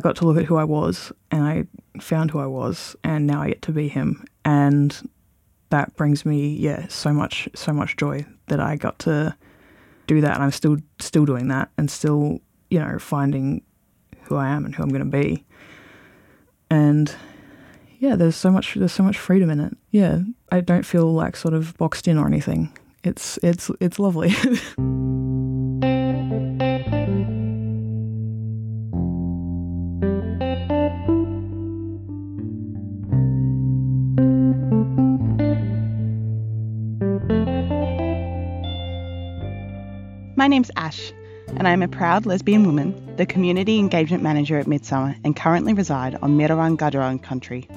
I 0.00 0.02
got 0.02 0.16
to 0.16 0.26
look 0.26 0.38
at 0.38 0.46
who 0.46 0.56
I 0.56 0.64
was 0.64 1.12
and 1.30 1.44
I 1.44 1.66
found 2.00 2.30
who 2.30 2.38
I 2.38 2.46
was 2.46 2.96
and 3.04 3.26
now 3.26 3.42
I 3.42 3.48
get 3.48 3.60
to 3.62 3.70
be 3.70 3.86
him. 3.86 4.24
And 4.46 4.96
that 5.68 5.94
brings 5.94 6.24
me 6.24 6.54
yeah 6.54 6.88
so 6.88 7.12
much 7.12 7.50
so 7.54 7.70
much 7.70 7.98
joy 7.98 8.24
that 8.48 8.60
I 8.60 8.76
got 8.76 8.98
to 9.00 9.36
do 10.06 10.22
that 10.22 10.34
and 10.36 10.42
I'm 10.42 10.52
still 10.52 10.78
still 11.00 11.26
doing 11.26 11.48
that 11.48 11.68
and 11.76 11.90
still 11.90 12.40
you 12.70 12.78
know 12.78 12.98
finding 12.98 13.62
who 14.22 14.36
I 14.36 14.48
am 14.48 14.64
and 14.64 14.74
who 14.74 14.82
I'm 14.82 14.88
going 14.88 15.04
to 15.04 15.18
be. 15.18 15.44
And 16.70 17.14
yeah 17.98 18.16
there's 18.16 18.36
so 18.36 18.50
much 18.50 18.76
there's 18.76 18.92
so 18.92 19.02
much 19.02 19.18
freedom 19.18 19.50
in 19.50 19.60
it. 19.60 19.76
Yeah 19.90 20.20
I 20.50 20.62
don't 20.62 20.86
feel 20.86 21.12
like 21.12 21.36
sort 21.36 21.52
of 21.52 21.76
boxed 21.76 22.08
in 22.08 22.16
or 22.16 22.26
anything. 22.26 22.74
It's 23.04 23.38
it's 23.42 23.70
it's 23.80 23.98
lovely 23.98 24.34
name's 40.50 40.70
Ash, 40.74 41.12
and 41.46 41.68
I'm 41.68 41.80
a 41.80 41.86
proud 41.86 42.26
lesbian 42.26 42.64
woman, 42.64 43.14
the 43.16 43.24
Community 43.24 43.78
Engagement 43.78 44.24
Manager 44.24 44.58
at 44.58 44.66
Midsumma, 44.66 45.16
and 45.22 45.36
currently 45.36 45.74
reside 45.74 46.16
on 46.16 46.36
Mirarong 46.36 46.76
Gadiarong 46.76 47.22
country. 47.22 47.68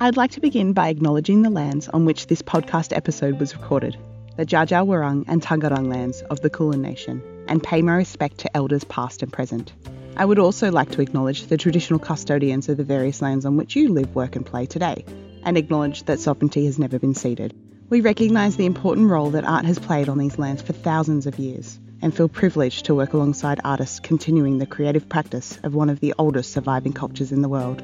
I'd 0.00 0.16
like 0.16 0.32
to 0.32 0.40
begin 0.40 0.72
by 0.72 0.88
acknowledging 0.88 1.42
the 1.42 1.50
lands 1.50 1.88
on 1.88 2.04
which 2.04 2.26
this 2.26 2.42
podcast 2.42 2.94
episode 2.94 3.38
was 3.38 3.54
recorded, 3.54 3.96
the 4.36 4.44
Dja 4.44 4.84
Wurrung 4.84 5.26
and 5.28 5.40
Taungurung 5.40 5.86
lands 5.88 6.22
of 6.22 6.40
the 6.40 6.50
Kulin 6.50 6.82
Nation, 6.82 7.22
and 7.46 7.62
pay 7.62 7.82
my 7.82 7.94
respect 7.94 8.38
to 8.38 8.56
elders 8.56 8.82
past 8.82 9.22
and 9.22 9.32
present. 9.32 9.72
I 10.16 10.24
would 10.24 10.40
also 10.40 10.72
like 10.72 10.90
to 10.90 11.00
acknowledge 11.00 11.46
the 11.46 11.56
traditional 11.56 12.00
custodians 12.00 12.68
of 12.68 12.78
the 12.78 12.84
various 12.84 13.22
lands 13.22 13.46
on 13.46 13.56
which 13.56 13.76
you 13.76 13.90
live, 13.90 14.12
work, 14.16 14.34
and 14.34 14.44
play 14.44 14.66
today, 14.66 15.04
and 15.44 15.56
acknowledge 15.56 16.02
that 16.04 16.18
sovereignty 16.18 16.64
has 16.66 16.80
never 16.80 16.98
been 16.98 17.14
ceded. 17.14 17.54
We 17.90 18.00
recognise 18.00 18.56
the 18.56 18.66
important 18.66 19.08
role 19.08 19.30
that 19.30 19.44
art 19.44 19.66
has 19.66 19.78
played 19.78 20.08
on 20.08 20.18
these 20.18 20.36
lands 20.36 20.62
for 20.62 20.72
thousands 20.72 21.26
of 21.26 21.38
years 21.38 21.78
and 22.02 22.14
feel 22.14 22.28
privileged 22.28 22.86
to 22.86 22.94
work 22.94 23.12
alongside 23.12 23.60
artists 23.64 24.00
continuing 24.00 24.58
the 24.58 24.66
creative 24.66 25.08
practice 25.08 25.58
of 25.62 25.74
one 25.74 25.90
of 25.90 26.00
the 26.00 26.14
oldest 26.18 26.52
surviving 26.52 26.92
cultures 26.92 27.32
in 27.32 27.42
the 27.42 27.48
world. 27.48 27.82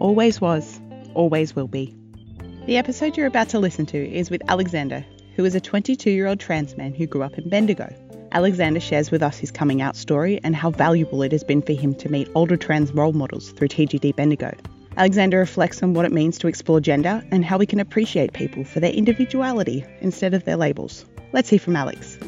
Always 0.00 0.40
was, 0.40 0.80
always 1.14 1.54
will 1.56 1.68
be. 1.68 1.94
The 2.66 2.76
episode 2.76 3.16
you're 3.16 3.26
about 3.26 3.50
to 3.50 3.58
listen 3.58 3.86
to 3.86 3.98
is 3.98 4.30
with 4.30 4.42
Alexander, 4.48 5.04
who 5.36 5.44
is 5.44 5.54
a 5.54 5.60
22 5.60 6.10
year 6.10 6.26
old 6.26 6.40
trans 6.40 6.76
man 6.76 6.94
who 6.94 7.06
grew 7.06 7.22
up 7.22 7.38
in 7.38 7.48
Bendigo. 7.48 7.92
Alexander 8.32 8.80
shares 8.80 9.10
with 9.10 9.22
us 9.22 9.38
his 9.38 9.50
coming 9.50 9.80
out 9.80 9.96
story 9.96 10.40
and 10.42 10.56
how 10.56 10.70
valuable 10.70 11.22
it 11.22 11.30
has 11.32 11.44
been 11.44 11.62
for 11.62 11.72
him 11.72 11.94
to 11.94 12.08
meet 12.08 12.28
older 12.34 12.56
trans 12.56 12.90
role 12.92 13.12
models 13.12 13.52
through 13.52 13.68
TGD 13.68 14.16
Bendigo. 14.16 14.52
Alexander 14.96 15.38
reflects 15.38 15.82
on 15.82 15.94
what 15.94 16.04
it 16.04 16.12
means 16.12 16.38
to 16.38 16.48
explore 16.48 16.80
gender 16.80 17.22
and 17.30 17.44
how 17.44 17.58
we 17.58 17.66
can 17.66 17.80
appreciate 17.80 18.32
people 18.32 18.64
for 18.64 18.80
their 18.80 18.92
individuality 18.92 19.84
instead 20.00 20.34
of 20.34 20.44
their 20.44 20.56
labels. 20.56 21.04
Let's 21.32 21.50
hear 21.50 21.58
from 21.58 21.76
Alex. 21.76 22.18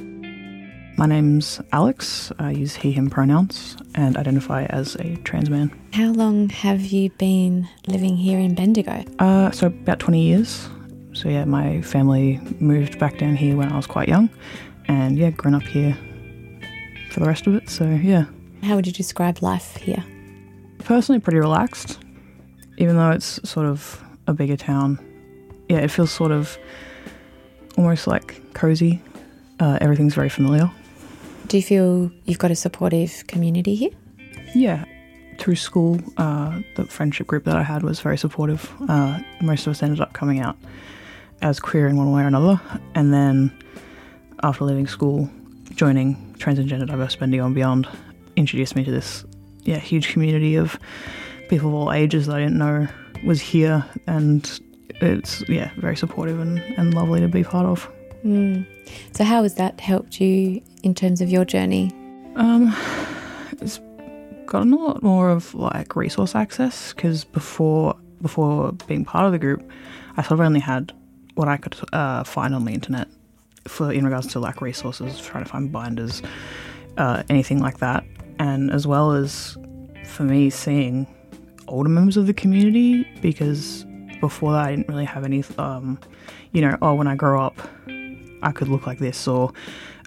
My 0.99 1.05
name's 1.05 1.61
Alex. 1.73 2.33
I 2.39 2.53
use 2.53 2.75
he, 2.75 2.91
him 2.91 3.11
pronouns 3.11 3.77
and 3.95 4.17
identify 4.17 4.65
as 4.65 4.95
a 4.95 5.17
trans 5.17 5.51
man. 5.51 5.71
How 5.93 6.07
long 6.07 6.49
have 6.49 6.81
you 6.87 7.11
been 7.11 7.69
living 7.87 8.17
here 8.17 8.39
in 8.39 8.55
Bendigo? 8.55 9.05
Uh, 9.19 9.51
so, 9.51 9.67
about 9.67 9.99
20 9.99 10.23
years. 10.23 10.71
So, 11.13 11.29
yeah, 11.29 11.45
my 11.45 11.83
family 11.83 12.41
moved 12.61 12.99
back 12.99 13.19
down 13.19 13.37
here 13.37 13.59
when 13.59 13.71
I 13.71 13.77
was 13.77 13.87
quite 13.87 14.09
young, 14.09 14.31
and 14.89 15.19
yeah, 15.19 15.29
grown 15.29 15.55
up 15.55 15.65
here 15.65 15.95
for 17.11 17.21
the 17.21 17.27
rest 17.27 17.47
of 17.47 17.55
it. 17.55 17.69
So, 17.69 17.85
yeah. 17.85 18.25
How 18.63 18.75
would 18.75 18.87
you 18.87 18.93
describe 18.93 19.43
life 19.43 19.77
here? 19.77 20.03
Personally, 20.79 21.21
pretty 21.21 21.39
relaxed, 21.39 21.99
even 22.79 22.97
though 22.97 23.11
it's 23.11 23.39
sort 23.47 23.67
of 23.67 24.03
a 24.27 24.33
bigger 24.33 24.57
town. 24.57 24.99
Yeah, 25.69 25.79
it 25.79 25.91
feels 25.91 26.11
sort 26.11 26.33
of 26.33 26.57
almost 27.77 28.07
like 28.07 28.55
cozy. 28.55 29.03
Uh, 29.61 29.77
everything's 29.83 30.15
very 30.15 30.31
familiar. 30.31 30.71
Do 31.47 31.57
you 31.57 31.63
feel 31.63 32.11
you've 32.25 32.39
got 32.39 32.51
a 32.51 32.57
supportive 32.57 33.25
community 33.29 33.77
here? 33.77 33.91
Yeah, 34.55 34.85
through 35.39 35.57
school, 35.57 36.01
uh, 36.17 36.61
the 36.75 36.87
friendship 36.87 37.29
group 37.29 37.45
that 37.45 37.57
I 37.57 37.63
had 37.63 37.83
was 37.83 38.01
very 38.01 38.19
supportive. 38.19 38.69
Uh, 38.89 39.21
most 39.41 39.67
of 39.67 39.71
us 39.71 39.83
ended 39.83 40.01
up 40.01 40.13
coming 40.13 40.41
out 40.41 40.57
as 41.43 41.61
queer 41.61 41.87
in 41.87 41.97
one 41.97 42.11
way 42.11 42.23
or 42.23 42.27
another, 42.27 42.61
and 42.95 43.13
then 43.13 43.53
after 44.43 44.65
leaving 44.65 44.89
school, 44.89 45.31
joining 45.75 46.35
Trans 46.39 46.59
and 46.59 46.69
Gender 46.69 46.87
Diverse 46.87 47.15
Bendigo 47.15 47.47
and 47.47 47.55
Beyond 47.55 47.87
introduced 48.35 48.75
me 48.75 48.85
to 48.85 48.91
this 48.91 49.25
yeah 49.63 49.79
huge 49.79 50.09
community 50.09 50.57
of 50.57 50.79
people 51.49 51.69
of 51.69 51.75
all 51.75 51.93
ages 51.93 52.27
that 52.27 52.37
I 52.37 52.41
didn't 52.41 52.59
know 52.59 52.89
was 53.25 53.41
here, 53.41 53.85
and 54.09 54.61
it's 54.97 55.49
yeah 55.49 55.71
very 55.77 55.97
supportive 55.97 56.41
and, 56.41 56.59
and 56.77 56.93
lovely 56.93 57.21
to 57.21 57.29
be 57.29 57.45
part 57.45 57.67
of. 57.67 57.89
Mm. 58.25 58.67
So, 59.13 59.25
how 59.25 59.43
has 59.43 59.55
that 59.55 59.81
helped 59.81 60.21
you 60.21 60.63
in 60.83 60.95
terms 60.95 61.21
of 61.21 61.29
your 61.29 61.45
journey? 61.45 61.93
Um, 62.37 62.75
it's 63.61 63.81
gotten 64.47 64.73
a 64.73 64.77
lot 64.77 65.03
more 65.03 65.31
of 65.31 65.55
like 65.55 65.97
resource 65.97 66.35
access 66.35 66.93
because 66.93 67.25
before 67.25 67.97
before 68.23 68.73
being 68.87 69.05
part 69.05 69.27
of 69.27 69.33
the 69.33 69.39
group, 69.39 69.69
I 70.17 70.23
sort 70.23 70.33
of 70.33 70.41
only 70.41 70.61
had 70.61 70.93
what 71.35 71.49
I 71.49 71.57
could 71.57 71.77
uh, 71.93 72.25
find 72.25 72.55
on 72.55 72.65
the 72.65 72.73
internet 72.73 73.09
for 73.69 73.93
in 73.93 74.05
regards 74.05 74.29
to 74.29 74.41
like 74.41 74.61
resources, 74.61 75.21
trying 75.21 75.45
to 75.45 75.51
find 75.51 75.71
binders, 75.71 76.23
uh, 76.97 77.23
anything 77.29 77.61
like 77.61 77.79
that, 77.79 78.05
and 78.39 78.71
as 78.71 78.87
well 78.87 79.13
as 79.13 79.57
for 80.05 80.23
me 80.23 80.51
seeing 80.51 81.07
older 81.69 81.89
members 81.89 82.17
of 82.17 82.27
the 82.27 82.35
community 82.35 83.05
because 83.21 83.85
before 84.21 84.53
that 84.53 84.67
I 84.67 84.71
didn't 84.71 84.89
really 84.89 85.05
have 85.05 85.25
any, 85.25 85.43
um, 85.59 85.99
you 86.53 86.61
know, 86.61 86.79
oh 86.81 86.95
when 86.95 87.07
I 87.07 87.17
grow 87.17 87.43
up 87.43 87.57
I 88.47 88.53
could 88.53 88.69
look 88.69 88.87
like 88.87 89.01
this, 89.01 89.27
or 89.27 89.53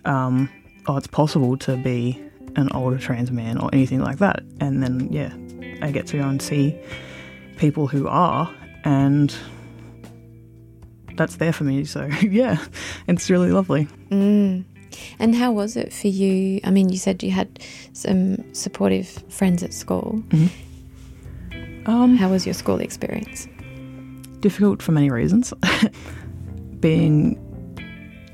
um, 0.05 0.49
oh, 0.87 0.95
it's 0.95 1.07
possible 1.07 1.57
to 1.57 1.75
be 1.75 2.23
an 2.55 2.69
older 2.73 2.97
trans 2.97 3.31
man, 3.31 3.59
or 3.59 3.69
anything 3.73 4.01
like 4.01 4.19
that. 4.19 4.43
And 4.61 4.81
then, 4.81 5.11
yeah, 5.11 5.33
I 5.85 5.91
get 5.91 6.07
to 6.07 6.17
go 6.17 6.27
and 6.27 6.41
see 6.41 6.79
people 7.57 7.85
who 7.87 8.07
are, 8.07 8.49
and 8.85 9.35
that's 11.15 11.35
there 11.35 11.51
for 11.51 11.65
me. 11.65 11.83
So, 11.83 12.05
yeah, 12.21 12.65
it's 13.07 13.29
really 13.29 13.51
lovely. 13.51 13.89
Mm. 14.09 14.63
And 15.19 15.35
how 15.35 15.51
was 15.51 15.75
it 15.75 15.91
for 15.91 16.07
you? 16.07 16.61
I 16.63 16.71
mean, 16.71 16.87
you 16.87 16.97
said 16.97 17.21
you 17.21 17.31
had 17.31 17.59
some 17.91 18.53
supportive 18.53 19.21
friends 19.27 19.63
at 19.63 19.73
school. 19.73 20.23
Mm-hmm. 20.29 21.89
Um, 21.89 22.15
how 22.15 22.29
was 22.29 22.45
your 22.45 22.53
school 22.53 22.79
experience? 22.79 23.47
Difficult 24.39 24.81
for 24.81 24.93
many 24.93 25.09
reasons. 25.09 25.53
Being 26.79 27.37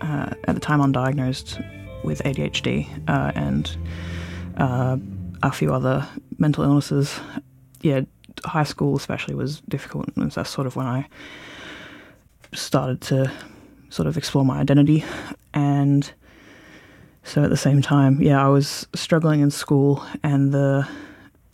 uh, 0.01 0.33
at 0.45 0.55
the 0.55 0.61
time 0.61 0.79
undiagnosed 0.79 1.63
with 2.03 2.21
ADHD 2.23 2.87
uh, 3.07 3.31
and 3.35 3.75
uh, 4.57 4.97
a 5.43 5.51
few 5.51 5.73
other 5.73 6.07
mental 6.37 6.63
illnesses. 6.63 7.19
Yeah, 7.81 8.01
high 8.43 8.63
school 8.63 8.95
especially 8.95 9.35
was 9.35 9.61
difficult, 9.61 10.09
and 10.15 10.31
that's 10.31 10.49
sort 10.49 10.67
of 10.67 10.75
when 10.75 10.85
I 10.85 11.07
started 12.53 13.01
to 13.01 13.31
sort 13.89 14.07
of 14.07 14.17
explore 14.17 14.45
my 14.45 14.59
identity. 14.59 15.03
And 15.53 16.11
so 17.23 17.43
at 17.43 17.49
the 17.49 17.57
same 17.57 17.81
time, 17.81 18.21
yeah, 18.21 18.43
I 18.43 18.49
was 18.49 18.87
struggling 18.93 19.41
in 19.41 19.51
school, 19.51 20.05
and 20.23 20.51
the 20.51 20.87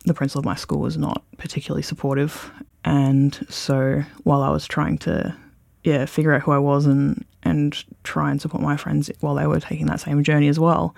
the 0.05 0.13
principal 0.13 0.39
of 0.39 0.45
my 0.45 0.55
school 0.55 0.79
was 0.79 0.97
not 0.97 1.23
particularly 1.37 1.83
supportive. 1.83 2.51
And 2.83 3.45
so 3.49 4.03
while 4.23 4.41
I 4.41 4.49
was 4.49 4.67
trying 4.67 4.97
to 4.99 5.35
yeah 5.83 6.05
figure 6.05 6.33
out 6.33 6.41
who 6.41 6.51
I 6.51 6.57
was 6.57 6.85
and 6.85 7.23
and 7.43 7.83
try 8.03 8.31
and 8.31 8.41
support 8.41 8.61
my 8.61 8.77
friends 8.77 9.09
while 9.19 9.35
they 9.35 9.47
were 9.47 9.59
taking 9.59 9.87
that 9.87 9.99
same 9.99 10.23
journey 10.23 10.47
as 10.47 10.59
well. 10.59 10.95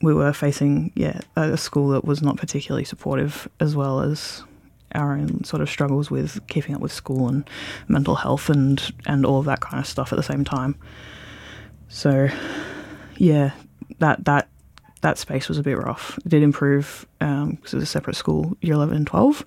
We 0.00 0.14
were 0.14 0.32
facing, 0.32 0.92
yeah, 0.94 1.20
a 1.36 1.56
school 1.56 1.88
that 1.88 2.04
was 2.04 2.22
not 2.22 2.36
particularly 2.36 2.84
supportive, 2.84 3.48
as 3.58 3.74
well 3.74 4.00
as 4.00 4.44
our 4.94 5.12
own 5.12 5.44
sort 5.44 5.60
of 5.60 5.68
struggles 5.68 6.10
with 6.10 6.40
keeping 6.48 6.74
up 6.74 6.80
with 6.80 6.92
school 6.92 7.28
and 7.28 7.48
mental 7.88 8.14
health 8.14 8.48
and 8.48 8.92
and 9.06 9.26
all 9.26 9.40
of 9.40 9.44
that 9.46 9.60
kind 9.60 9.80
of 9.80 9.86
stuff 9.86 10.12
at 10.12 10.16
the 10.16 10.22
same 10.22 10.44
time. 10.44 10.76
So, 11.88 12.28
yeah, 13.16 13.52
that 13.98 14.24
that 14.24 14.48
that 15.00 15.18
space 15.18 15.48
was 15.48 15.58
a 15.58 15.62
bit 15.62 15.78
rough. 15.78 16.18
It 16.18 16.28
did 16.28 16.42
improve 16.42 17.06
because 17.18 17.42
um, 17.42 17.58
it 17.62 17.72
was 17.72 17.82
a 17.82 17.86
separate 17.86 18.16
school, 18.16 18.56
year 18.60 18.74
eleven 18.74 18.96
and 18.96 19.06
twelve, 19.06 19.44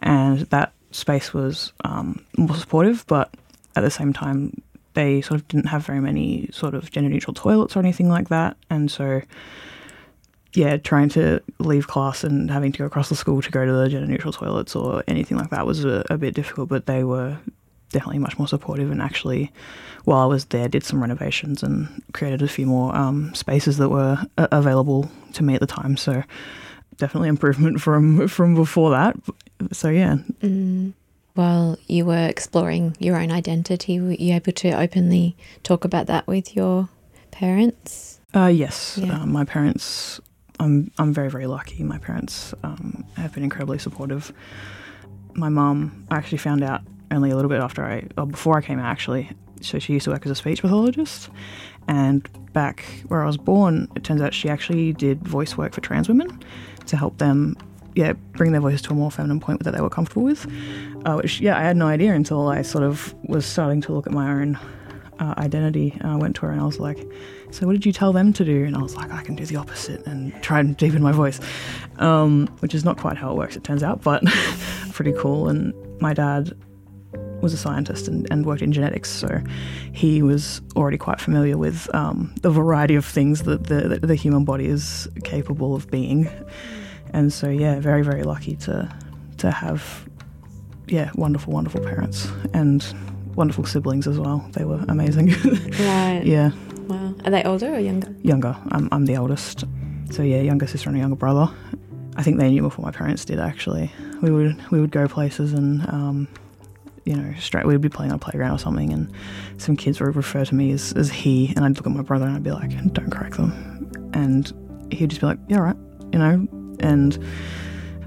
and 0.00 0.40
that 0.50 0.72
space 0.90 1.34
was 1.34 1.72
um, 1.84 2.24
more 2.36 2.56
supportive, 2.56 3.04
but 3.06 3.34
at 3.76 3.82
the 3.82 3.90
same 3.90 4.12
time, 4.12 4.60
they 4.94 5.20
sort 5.20 5.40
of 5.40 5.48
didn't 5.48 5.66
have 5.66 5.84
very 5.86 6.00
many 6.00 6.48
sort 6.52 6.74
of 6.74 6.90
gender 6.90 7.10
neutral 7.10 7.34
toilets 7.34 7.76
or 7.76 7.80
anything 7.80 8.08
like 8.08 8.28
that. 8.28 8.56
And 8.70 8.90
so, 8.90 9.22
yeah, 10.54 10.76
trying 10.76 11.08
to 11.10 11.40
leave 11.58 11.88
class 11.88 12.24
and 12.24 12.50
having 12.50 12.72
to 12.72 12.78
go 12.78 12.84
across 12.84 13.08
the 13.08 13.16
school 13.16 13.42
to 13.42 13.50
go 13.50 13.64
to 13.64 13.72
the 13.72 13.88
gender 13.88 14.06
neutral 14.06 14.32
toilets 14.32 14.74
or 14.74 15.02
anything 15.06 15.36
like 15.36 15.50
that 15.50 15.66
was 15.66 15.84
a, 15.84 16.04
a 16.10 16.18
bit 16.18 16.34
difficult, 16.34 16.68
but 16.68 16.86
they 16.86 17.04
were 17.04 17.38
definitely 17.90 18.18
much 18.18 18.38
more 18.38 18.46
supportive 18.46 18.90
and 18.90 19.00
actually 19.00 19.50
while 20.04 20.18
I 20.18 20.26
was 20.26 20.44
there 20.46 20.68
did 20.68 20.84
some 20.84 21.00
renovations 21.00 21.62
and 21.62 22.02
created 22.12 22.42
a 22.42 22.48
few 22.48 22.66
more 22.66 22.94
um, 22.94 23.34
spaces 23.34 23.78
that 23.78 23.88
were 23.88 24.18
uh, 24.36 24.46
available 24.52 25.10
to 25.32 25.42
me 25.42 25.54
at 25.54 25.60
the 25.60 25.66
time 25.66 25.96
so 25.96 26.22
definitely 26.98 27.28
improvement 27.28 27.80
from 27.80 28.28
from 28.28 28.54
before 28.54 28.90
that. 28.90 29.16
So 29.72 29.88
yeah. 29.88 30.16
Mm. 30.42 30.92
While 31.38 31.78
you 31.86 32.04
were 32.04 32.26
exploring 32.26 32.96
your 32.98 33.16
own 33.16 33.30
identity, 33.30 34.00
were 34.00 34.10
you 34.10 34.34
able 34.34 34.50
to 34.50 34.70
openly 34.72 35.36
talk 35.62 35.84
about 35.84 36.08
that 36.08 36.26
with 36.26 36.56
your 36.56 36.88
parents? 37.30 38.18
Uh, 38.34 38.46
yes, 38.46 38.98
Yeah. 39.00 39.22
uh, 39.22 39.26
my 39.26 39.44
parents. 39.44 40.20
I'm 40.58 40.90
I'm 40.98 41.14
very 41.14 41.30
very 41.30 41.46
lucky. 41.46 41.84
My 41.84 41.98
parents 41.98 42.54
um, 42.64 43.04
have 43.16 43.32
been 43.34 43.44
incredibly 43.44 43.78
supportive. 43.78 44.32
My 45.34 45.48
mum, 45.48 46.08
I 46.10 46.16
actually 46.16 46.38
found 46.38 46.64
out 46.64 46.80
only 47.12 47.30
a 47.30 47.36
little 47.36 47.48
bit 47.48 47.60
after 47.60 47.84
I, 47.84 48.08
or 48.16 48.26
before 48.26 48.58
I 48.58 48.60
came 48.60 48.80
out 48.80 48.86
actually. 48.86 49.30
So 49.60 49.78
she 49.78 49.92
used 49.92 50.06
to 50.06 50.10
work 50.10 50.26
as 50.26 50.32
a 50.32 50.34
speech 50.34 50.60
pathologist, 50.62 51.30
and 51.86 52.28
back 52.52 52.84
where 53.06 53.22
I 53.22 53.26
was 53.26 53.36
born, 53.36 53.86
it 53.94 54.02
turns 54.02 54.20
out 54.20 54.34
she 54.34 54.48
actually 54.48 54.92
did 54.92 55.22
voice 55.22 55.56
work 55.56 55.72
for 55.72 55.82
trans 55.82 56.08
women 56.08 56.42
to 56.86 56.96
help 56.96 57.18
them, 57.18 57.56
yeah, 57.98 58.12
bring 58.12 58.52
their 58.52 58.60
voice 58.60 58.80
to 58.80 58.92
a 58.92 58.94
more 58.94 59.10
feminine 59.10 59.40
point 59.40 59.64
that 59.64 59.72
they 59.72 59.80
were 59.80 59.90
comfortable 59.90 60.22
with. 60.22 60.46
Uh, 61.04 61.16
which 61.16 61.40
yeah, 61.40 61.58
I 61.58 61.62
had 61.62 61.76
no 61.76 61.88
idea 61.88 62.14
until 62.14 62.46
I 62.46 62.62
sort 62.62 62.84
of 62.84 63.12
was 63.24 63.44
starting 63.44 63.80
to 63.82 63.92
look 63.92 64.06
at 64.06 64.12
my 64.12 64.30
own 64.30 64.56
uh, 65.18 65.34
identity. 65.36 65.96
And 66.00 66.12
I 66.12 66.14
went 66.14 66.36
to 66.36 66.42
her 66.42 66.52
and 66.52 66.60
I 66.60 66.64
was 66.64 66.78
like, 66.78 66.96
"So 67.50 67.66
what 67.66 67.72
did 67.72 67.84
you 67.84 67.92
tell 67.92 68.12
them 68.12 68.32
to 68.34 68.44
do?" 68.44 68.64
And 68.64 68.76
I 68.76 68.82
was 68.82 68.94
like, 68.94 69.10
"I 69.10 69.24
can 69.24 69.34
do 69.34 69.44
the 69.44 69.56
opposite 69.56 70.06
and 70.06 70.32
try 70.44 70.60
and 70.60 70.76
deepen 70.76 71.02
my 71.02 71.10
voice," 71.10 71.40
um, 71.96 72.46
which 72.60 72.72
is 72.72 72.84
not 72.84 72.98
quite 72.98 73.16
how 73.16 73.32
it 73.32 73.36
works, 73.36 73.56
it 73.56 73.64
turns 73.64 73.82
out, 73.82 74.00
but 74.00 74.22
pretty 74.92 75.12
cool. 75.18 75.48
And 75.48 75.74
my 76.00 76.14
dad 76.14 76.52
was 77.42 77.52
a 77.52 77.56
scientist 77.56 78.06
and, 78.06 78.28
and 78.30 78.46
worked 78.46 78.62
in 78.62 78.70
genetics, 78.70 79.10
so 79.10 79.42
he 79.92 80.22
was 80.22 80.62
already 80.76 80.98
quite 80.98 81.20
familiar 81.20 81.58
with 81.58 81.92
um, 81.96 82.32
the 82.42 82.50
variety 82.50 82.94
of 82.94 83.04
things 83.04 83.42
that 83.42 83.64
the, 83.64 83.88
that 83.88 84.02
the 84.02 84.14
human 84.14 84.44
body 84.44 84.66
is 84.66 85.08
capable 85.24 85.74
of 85.74 85.90
being. 85.90 86.30
And 87.12 87.32
so, 87.32 87.48
yeah, 87.48 87.80
very, 87.80 88.02
very 88.02 88.22
lucky 88.22 88.56
to 88.56 88.88
to 89.38 89.50
have, 89.50 90.08
yeah, 90.88 91.10
wonderful, 91.14 91.52
wonderful 91.52 91.80
parents 91.80 92.28
and 92.54 92.84
wonderful 93.36 93.64
siblings 93.64 94.06
as 94.08 94.18
well. 94.18 94.44
They 94.52 94.64
were 94.64 94.84
amazing. 94.88 95.28
Right. 95.78 96.22
yeah, 96.24 96.50
Wow. 96.88 97.14
Are 97.24 97.30
they 97.30 97.44
older 97.44 97.72
or 97.74 97.78
younger? 97.78 98.12
younger. 98.22 98.56
I'm, 98.72 98.88
I'm 98.90 99.04
the 99.06 99.16
oldest. 99.16 99.64
So 100.10 100.22
yeah, 100.22 100.40
younger 100.40 100.66
sister 100.66 100.88
and 100.88 100.96
a 100.96 101.00
younger 101.00 101.16
brother. 101.16 101.48
I 102.16 102.22
think 102.24 102.38
they 102.40 102.50
knew 102.50 102.62
before 102.62 102.84
my 102.84 102.90
parents 102.90 103.24
did. 103.24 103.38
Actually, 103.38 103.92
we 104.22 104.30
would 104.30 104.56
we 104.72 104.80
would 104.80 104.90
go 104.90 105.06
places 105.06 105.52
and 105.52 105.86
um, 105.88 106.26
you 107.04 107.14
know 107.14 107.32
straight 107.38 107.64
we 107.66 107.74
would 107.74 107.80
be 107.82 107.88
playing 107.88 108.10
on 108.10 108.16
a 108.16 108.18
playground 108.18 108.52
or 108.56 108.58
something, 108.58 108.92
and 108.92 109.08
some 109.58 109.76
kids 109.76 110.00
would 110.00 110.16
refer 110.16 110.44
to 110.44 110.54
me 110.54 110.72
as, 110.72 110.92
as 110.94 111.10
he, 111.10 111.52
and 111.54 111.64
I'd 111.64 111.76
look 111.76 111.86
at 111.86 111.92
my 111.92 112.02
brother 112.02 112.26
and 112.26 112.34
I'd 112.34 112.42
be 112.42 112.50
like, 112.50 112.70
"Don't 112.92 113.10
correct 113.10 113.36
them," 113.36 114.10
and 114.14 114.50
he'd 114.90 115.10
just 115.10 115.20
be 115.20 115.26
like, 115.28 115.38
"Yeah, 115.48 115.58
right," 115.58 115.76
you 116.12 116.18
know, 116.18 116.48
and. 116.80 117.18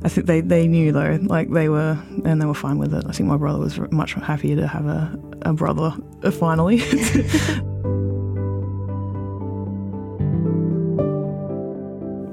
I 0.03 0.09
think 0.09 0.25
they, 0.25 0.41
they 0.41 0.67
knew 0.67 0.91
though, 0.91 1.19
like 1.21 1.51
they 1.51 1.69
were, 1.69 1.95
and 2.25 2.41
they 2.41 2.47
were 2.47 2.55
fine 2.55 2.79
with 2.79 2.91
it. 2.91 3.05
I 3.07 3.11
think 3.11 3.29
my 3.29 3.37
brother 3.37 3.59
was 3.59 3.77
much 3.91 4.13
happier 4.13 4.55
to 4.55 4.65
have 4.65 4.87
a, 4.87 5.15
a 5.43 5.53
brother 5.53 5.93
uh, 6.23 6.31
finally. 6.31 6.77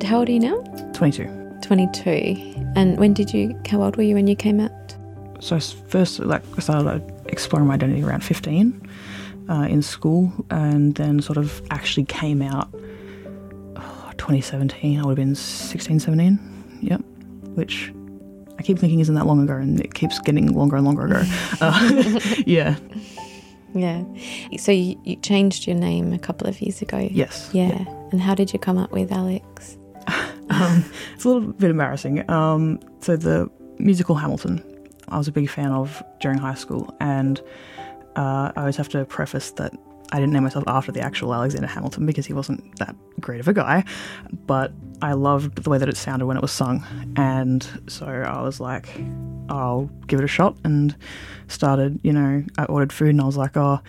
How 0.06 0.20
old 0.20 0.30
are 0.30 0.32
you 0.32 0.40
now? 0.40 0.56
22. 0.94 1.58
22. 1.60 2.72
And 2.74 2.98
when 2.98 3.12
did 3.12 3.34
you, 3.34 3.54
how 3.68 3.82
old 3.82 3.98
were 3.98 4.02
you 4.02 4.14
when 4.14 4.26
you 4.26 4.34
came 4.34 4.60
out? 4.60 4.96
so 5.40 5.56
I 5.56 5.60
first 5.60 6.20
like 6.20 6.42
I 6.56 6.60
started 6.60 6.84
like, 6.84 7.02
exploring 7.26 7.68
my 7.68 7.74
identity 7.74 8.02
around 8.02 8.24
15 8.24 8.88
uh, 9.48 9.66
in 9.70 9.82
school 9.82 10.32
and 10.50 10.94
then 10.96 11.20
sort 11.20 11.38
of 11.38 11.62
actually 11.70 12.04
came 12.04 12.42
out 12.42 12.68
2017 14.28 15.00
I 15.00 15.02
would 15.04 15.16
have 15.18 15.26
been 15.26 15.34
16 15.34 16.00
17 16.00 16.38
yep 16.82 17.00
which 17.54 17.92
I 18.58 18.62
keep 18.62 18.78
thinking 18.78 19.00
isn't 19.00 19.14
that 19.14 19.26
long 19.26 19.42
ago 19.42 19.54
and 19.54 19.80
it 19.80 19.94
keeps 19.94 20.18
getting 20.20 20.52
longer 20.52 20.76
and 20.76 20.84
longer 20.84 21.06
ago 21.06 21.22
uh, 21.60 22.20
yeah 22.46 22.76
Yeah. 23.74 24.02
So 24.58 24.72
you, 24.72 24.98
you 25.04 25.16
changed 25.16 25.66
your 25.66 25.76
name 25.76 26.12
a 26.12 26.18
couple 26.18 26.46
of 26.48 26.60
years 26.60 26.80
ago. 26.82 27.08
yes 27.10 27.50
Yeah. 27.52 27.84
And 28.12 28.20
how 28.20 28.34
did 28.34 28.52
you 28.52 28.58
come 28.58 28.78
up 28.78 28.90
with 28.92 29.12
Alex? 29.12 29.76
um, 30.50 30.84
it's 31.14 31.24
a 31.24 31.28
little 31.28 31.52
bit 31.52 31.70
embarrassing. 31.70 32.28
Um, 32.30 32.80
so 33.00 33.16
the 33.16 33.50
musical 33.78 34.14
Hamilton, 34.14 34.64
I 35.08 35.18
was 35.18 35.28
a 35.28 35.32
big 35.32 35.50
fan 35.50 35.70
of 35.70 36.02
during 36.20 36.38
high 36.38 36.54
school, 36.54 36.88
and 37.00 37.40
uh, 38.16 38.52
I 38.56 38.60
always 38.60 38.76
have 38.76 38.88
to 38.90 39.04
preface 39.04 39.50
that 39.52 39.72
I 40.12 40.18
didn't 40.18 40.32
name 40.32 40.42
myself 40.42 40.64
after 40.66 40.92
the 40.92 41.00
actual 41.00 41.34
Alexander 41.34 41.66
Hamilton 41.66 42.06
because 42.06 42.26
he 42.26 42.32
wasn't 42.32 42.78
that 42.78 42.94
great 43.20 43.40
of 43.40 43.48
a 43.48 43.52
guy, 43.52 43.84
but 44.46 44.72
I 45.02 45.12
loved 45.12 45.62
the 45.62 45.70
way 45.70 45.78
that 45.78 45.88
it 45.88 45.96
sounded 45.96 46.26
when 46.26 46.36
it 46.36 46.42
was 46.42 46.52
sung, 46.52 46.84
and 47.16 47.66
so 47.88 48.06
I 48.06 48.42
was 48.42 48.60
like, 48.60 48.88
I'll 49.48 49.90
give 50.06 50.18
it 50.20 50.24
a 50.24 50.28
shot, 50.28 50.56
and 50.64 50.96
started. 51.48 52.00
You 52.02 52.12
know, 52.12 52.44
I 52.56 52.64
ordered 52.64 52.92
food, 52.92 53.10
and 53.10 53.20
I 53.20 53.24
was 53.24 53.36
like, 53.36 53.56
oh, 53.56 53.80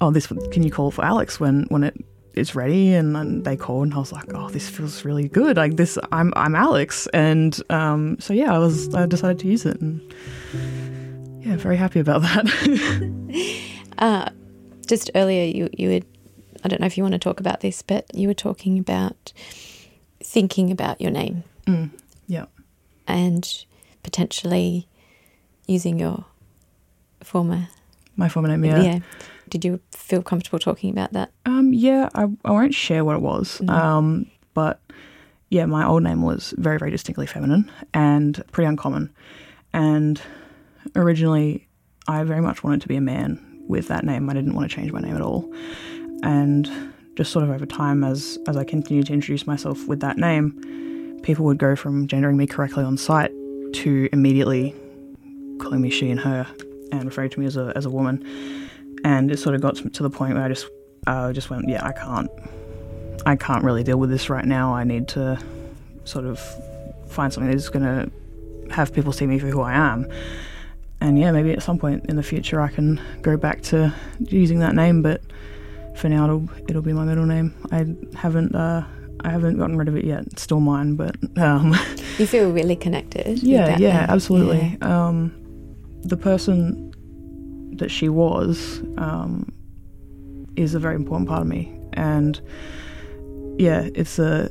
oh, 0.00 0.10
this 0.10 0.26
can 0.26 0.62
you 0.62 0.70
call 0.70 0.90
for 0.90 1.04
Alex 1.04 1.40
when 1.40 1.66
when 1.68 1.84
it 1.84 2.04
it's 2.34 2.54
ready? 2.54 2.92
And 2.92 3.16
then 3.16 3.42
they 3.42 3.56
called 3.56 3.84
and 3.84 3.94
I 3.94 3.98
was 3.98 4.12
like 4.12 4.32
oh 4.34 4.50
this 4.50 4.68
feels 4.68 5.04
really 5.04 5.28
good. 5.28 5.56
Like 5.56 5.76
this 5.76 5.98
I'm 6.12 6.32
I'm 6.36 6.54
Alex. 6.54 7.08
And 7.12 7.58
um, 7.70 8.18
so 8.20 8.34
yeah 8.34 8.54
I 8.54 8.58
was 8.58 8.94
I 8.94 9.06
decided 9.06 9.38
to 9.40 9.48
use 9.48 9.64
it 9.64 9.80
and 9.80 10.00
yeah 11.40 11.56
very 11.56 11.76
happy 11.76 12.00
about 12.00 12.22
that. 12.22 12.46
Uh, 13.98 14.28
just 14.86 15.10
earlier, 15.14 15.44
you, 15.44 15.68
you 15.72 15.88
would, 15.88 16.06
I 16.64 16.68
don't 16.68 16.80
know 16.80 16.86
if 16.86 16.96
you 16.96 17.02
want 17.04 17.12
to 17.12 17.18
talk 17.18 17.40
about 17.40 17.60
this, 17.60 17.82
but 17.82 18.06
you 18.14 18.28
were 18.28 18.34
talking 18.34 18.78
about 18.78 19.32
thinking 20.22 20.70
about 20.72 21.00
your 21.00 21.10
name 21.10 21.44
mm, 21.66 21.88
yeah 22.26 22.46
and 23.06 23.64
potentially 24.02 24.88
using 25.68 25.98
your 26.00 26.24
former. 27.22 27.68
my 28.16 28.28
former 28.28 28.48
name 28.48 28.64
yeah 28.64 28.98
Did 29.48 29.64
you 29.64 29.78
feel 29.92 30.22
comfortable 30.22 30.58
talking 30.58 30.90
about 30.90 31.12
that? 31.12 31.30
um, 31.44 31.72
yeah 31.72 32.08
I, 32.14 32.24
I 32.44 32.50
won't 32.50 32.74
share 32.74 33.04
what 33.04 33.14
it 33.16 33.22
was 33.22 33.58
Mhm. 33.62 33.70
um, 33.70 34.26
but 34.54 34.80
yeah 35.50 35.66
my 35.66 35.86
old 35.86 36.02
name 36.02 36.22
was 36.22 36.54
very 36.56 36.78
very 36.78 36.90
distinctly 36.90 37.26
feminine 37.26 37.70
and 37.94 38.42
pretty 38.50 38.66
uncommon 38.66 39.12
and 39.72 40.20
originally 40.96 41.68
I 42.08 42.24
very 42.24 42.40
much 42.40 42.64
wanted 42.64 42.80
to 42.82 42.88
be 42.88 42.96
a 42.96 43.00
man 43.00 43.38
with 43.68 43.88
that 43.88 44.04
name. 44.04 44.28
I 44.30 44.34
didn't 44.34 44.54
want 44.54 44.70
to 44.70 44.74
change 44.74 44.92
my 44.92 45.00
name 45.00 45.14
at 45.14 45.22
all. 45.22 45.52
And 46.22 46.70
just 47.16 47.32
sort 47.32 47.44
of 47.44 47.50
over 47.50 47.66
time 47.66 48.04
as 48.04 48.38
as 48.46 48.56
I 48.56 48.64
continued 48.64 49.06
to 49.06 49.12
introduce 49.12 49.46
myself 49.46 49.86
with 49.86 50.00
that 50.00 50.18
name 50.18 50.52
people 51.26 51.44
would 51.44 51.58
go 51.58 51.74
from 51.74 52.06
gendering 52.06 52.36
me 52.36 52.46
correctly 52.46 52.84
on 52.84 52.96
sight 52.96 53.32
to 53.72 54.08
immediately 54.12 54.72
calling 55.58 55.80
me 55.80 55.90
she 55.90 56.08
and 56.08 56.20
her 56.20 56.46
and 56.92 57.04
referring 57.04 57.30
to 57.30 57.40
me 57.40 57.46
as 57.46 57.56
a 57.56 57.72
as 57.74 57.84
a 57.84 57.90
woman. 57.90 58.24
And 59.04 59.30
it 59.30 59.38
sort 59.38 59.54
of 59.54 59.60
got 59.60 59.76
to 59.76 60.02
the 60.02 60.10
point 60.10 60.34
where 60.34 60.44
I 60.44 60.48
just 60.48 60.68
uh, 61.06 61.32
just 61.32 61.50
went 61.50 61.68
yeah 61.68 61.84
I 61.84 61.92
can't 61.92 62.30
I 63.26 63.34
can't 63.34 63.64
really 63.64 63.82
deal 63.82 63.98
with 63.98 64.10
this 64.10 64.30
right 64.30 64.44
now. 64.44 64.72
I 64.72 64.84
need 64.84 65.08
to 65.08 65.38
sort 66.04 66.26
of 66.26 66.38
find 67.08 67.32
something 67.32 67.50
that's 67.50 67.68
going 67.68 67.84
to 67.84 68.72
have 68.72 68.92
people 68.92 69.12
see 69.12 69.26
me 69.26 69.38
for 69.38 69.48
who 69.48 69.60
I 69.60 69.74
am 69.74 70.08
and 71.06 71.18
yeah 71.18 71.30
maybe 71.30 71.52
at 71.52 71.62
some 71.62 71.78
point 71.78 72.04
in 72.06 72.16
the 72.16 72.22
future 72.22 72.60
I 72.60 72.68
can 72.68 73.00
go 73.22 73.36
back 73.36 73.62
to 73.70 73.94
using 74.28 74.58
that 74.60 74.74
name 74.74 75.02
but 75.02 75.20
for 75.96 76.08
now 76.08 76.24
it'll 76.24 76.48
it'll 76.68 76.82
be 76.82 76.92
my 76.92 77.04
middle 77.04 77.26
name 77.26 77.54
I 77.70 77.86
haven't 78.16 78.54
uh, 78.54 78.84
I 79.20 79.30
haven't 79.30 79.56
gotten 79.58 79.76
rid 79.78 79.88
of 79.88 79.96
it 79.96 80.04
yet 80.04 80.26
it's 80.26 80.42
still 80.42 80.60
mine 80.60 80.96
but 80.96 81.16
um, 81.38 81.74
You 82.18 82.26
feel 82.26 82.50
really 82.50 82.76
connected. 82.76 83.26
with 83.26 83.42
yeah 83.44 83.66
that 83.66 83.80
yeah 83.80 84.00
name. 84.00 84.10
absolutely 84.10 84.78
um, 84.82 85.32
the 86.02 86.16
person 86.16 86.92
that 87.76 87.90
she 87.90 88.08
was 88.08 88.80
um, 88.98 89.52
is 90.56 90.74
a 90.74 90.78
very 90.78 90.96
important 90.96 91.28
part 91.28 91.42
of 91.42 91.46
me 91.46 91.72
and 91.92 92.40
yeah 93.58 93.88
it's 93.94 94.18
a 94.18 94.50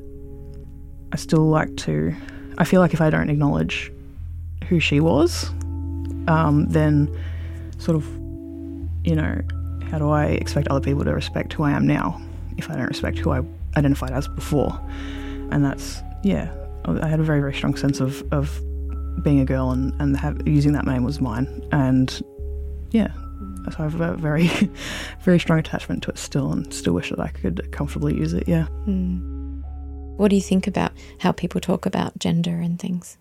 I 1.12 1.18
still 1.18 1.48
like 1.50 1.76
to 1.78 2.16
I 2.58 2.64
feel 2.64 2.80
like 2.82 2.94
if 2.94 3.02
I 3.02 3.10
don't 3.10 3.30
acknowledge 3.30 3.92
who 4.70 4.80
she 4.80 5.00
was 5.00 5.52
um, 6.28 6.66
then 6.68 7.16
sort 7.78 7.96
of 7.96 8.06
you 9.04 9.16
know 9.16 9.42
how 9.92 10.00
do 10.00 10.10
I 10.10 10.26
expect 10.26 10.68
other 10.70 10.82
people 10.82 11.04
to 11.04 11.14
respect 11.14 11.54
who 11.54 11.64
I 11.64 11.72
am 11.72 11.86
now 11.86 12.22
if 12.58 12.70
I 12.70 12.76
don't 12.76 12.88
respect 12.88 13.18
who 13.18 13.32
I 13.32 13.42
identified 13.78 14.12
as 14.12 14.28
before 14.28 14.80
and 15.52 15.64
that's 15.64 16.02
yeah 16.24 16.52
I 16.86 17.08
had 17.08 17.20
a 17.20 17.24
very 17.24 17.40
very 17.40 17.54
strong 17.54 17.76
sense 17.76 18.00
of 18.00 18.24
of 18.32 18.62
being 19.24 19.40
a 19.40 19.46
girl 19.46 19.72
and 19.72 19.94
and 20.02 20.18
have, 20.18 20.48
using 20.48 20.74
that 20.74 20.86
name 20.86 21.04
was 21.04 21.22
mine 21.22 21.68
and 21.72 22.22
yeah 22.92 23.12
so 23.72 23.78
I 23.80 23.84
have 23.84 24.00
a 24.00 24.16
very 24.16 24.48
very 25.22 25.40
strong 25.40 25.60
attachment 25.60 26.04
to 26.04 26.12
it 26.12 26.18
still 26.18 26.52
and 26.52 26.74
still 26.74 26.94
wish 26.94 27.10
that 27.10 27.20
I 27.20 27.30
could 27.30 27.72
comfortably 27.72 28.16
use 28.16 28.34
it 28.34 28.48
yeah 28.48 28.68
Mm. 28.88 29.36
What 30.18 30.30
do 30.30 30.36
you 30.36 30.42
think 30.42 30.66
about 30.66 30.94
how 31.20 31.34
people 31.34 31.60
talk 31.60 31.86
about 31.86 32.18
gender 32.20 32.56
and 32.56 32.80
things? 32.80 33.18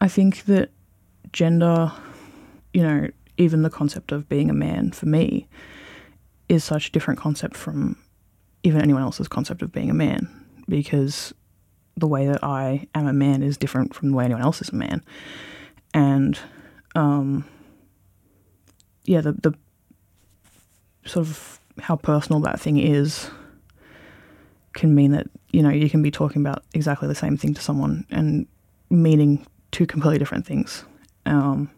I 0.00 0.08
think 0.08 0.44
that 0.44 0.70
gender 1.32 1.92
you 2.76 2.82
know 2.82 3.08
even 3.38 3.62
the 3.62 3.70
concept 3.70 4.12
of 4.12 4.28
being 4.28 4.50
a 4.50 4.54
man 4.54 4.90
for 4.90 5.06
me 5.06 5.48
is 6.46 6.62
such 6.62 6.88
a 6.88 6.92
different 6.92 7.18
concept 7.18 7.56
from 7.56 7.96
even 8.62 8.82
anyone 8.82 9.00
else's 9.00 9.28
concept 9.28 9.62
of 9.62 9.72
being 9.72 9.88
a 9.88 9.94
man 9.94 10.28
because 10.68 11.32
the 11.96 12.06
way 12.06 12.26
that 12.26 12.44
I 12.44 12.86
am 12.94 13.06
a 13.06 13.14
man 13.14 13.42
is 13.42 13.56
different 13.56 13.94
from 13.94 14.10
the 14.10 14.14
way 14.14 14.26
anyone 14.26 14.42
else 14.42 14.60
is 14.60 14.68
a 14.68 14.74
man, 14.74 15.02
and 15.94 16.38
um, 16.94 17.46
yeah, 19.04 19.22
the 19.22 19.32
the 19.32 19.54
sort 21.06 21.26
of 21.26 21.58
how 21.80 21.96
personal 21.96 22.40
that 22.40 22.60
thing 22.60 22.76
is 22.76 23.30
can 24.74 24.94
mean 24.94 25.12
that 25.12 25.28
you 25.50 25.62
know 25.62 25.70
you 25.70 25.88
can 25.88 26.02
be 26.02 26.10
talking 26.10 26.42
about 26.42 26.62
exactly 26.74 27.08
the 27.08 27.14
same 27.14 27.38
thing 27.38 27.54
to 27.54 27.62
someone 27.62 28.04
and 28.10 28.46
meaning 28.90 29.46
two 29.70 29.86
completely 29.86 30.18
different 30.18 30.44
things. 30.44 30.84
Um, 31.24 31.70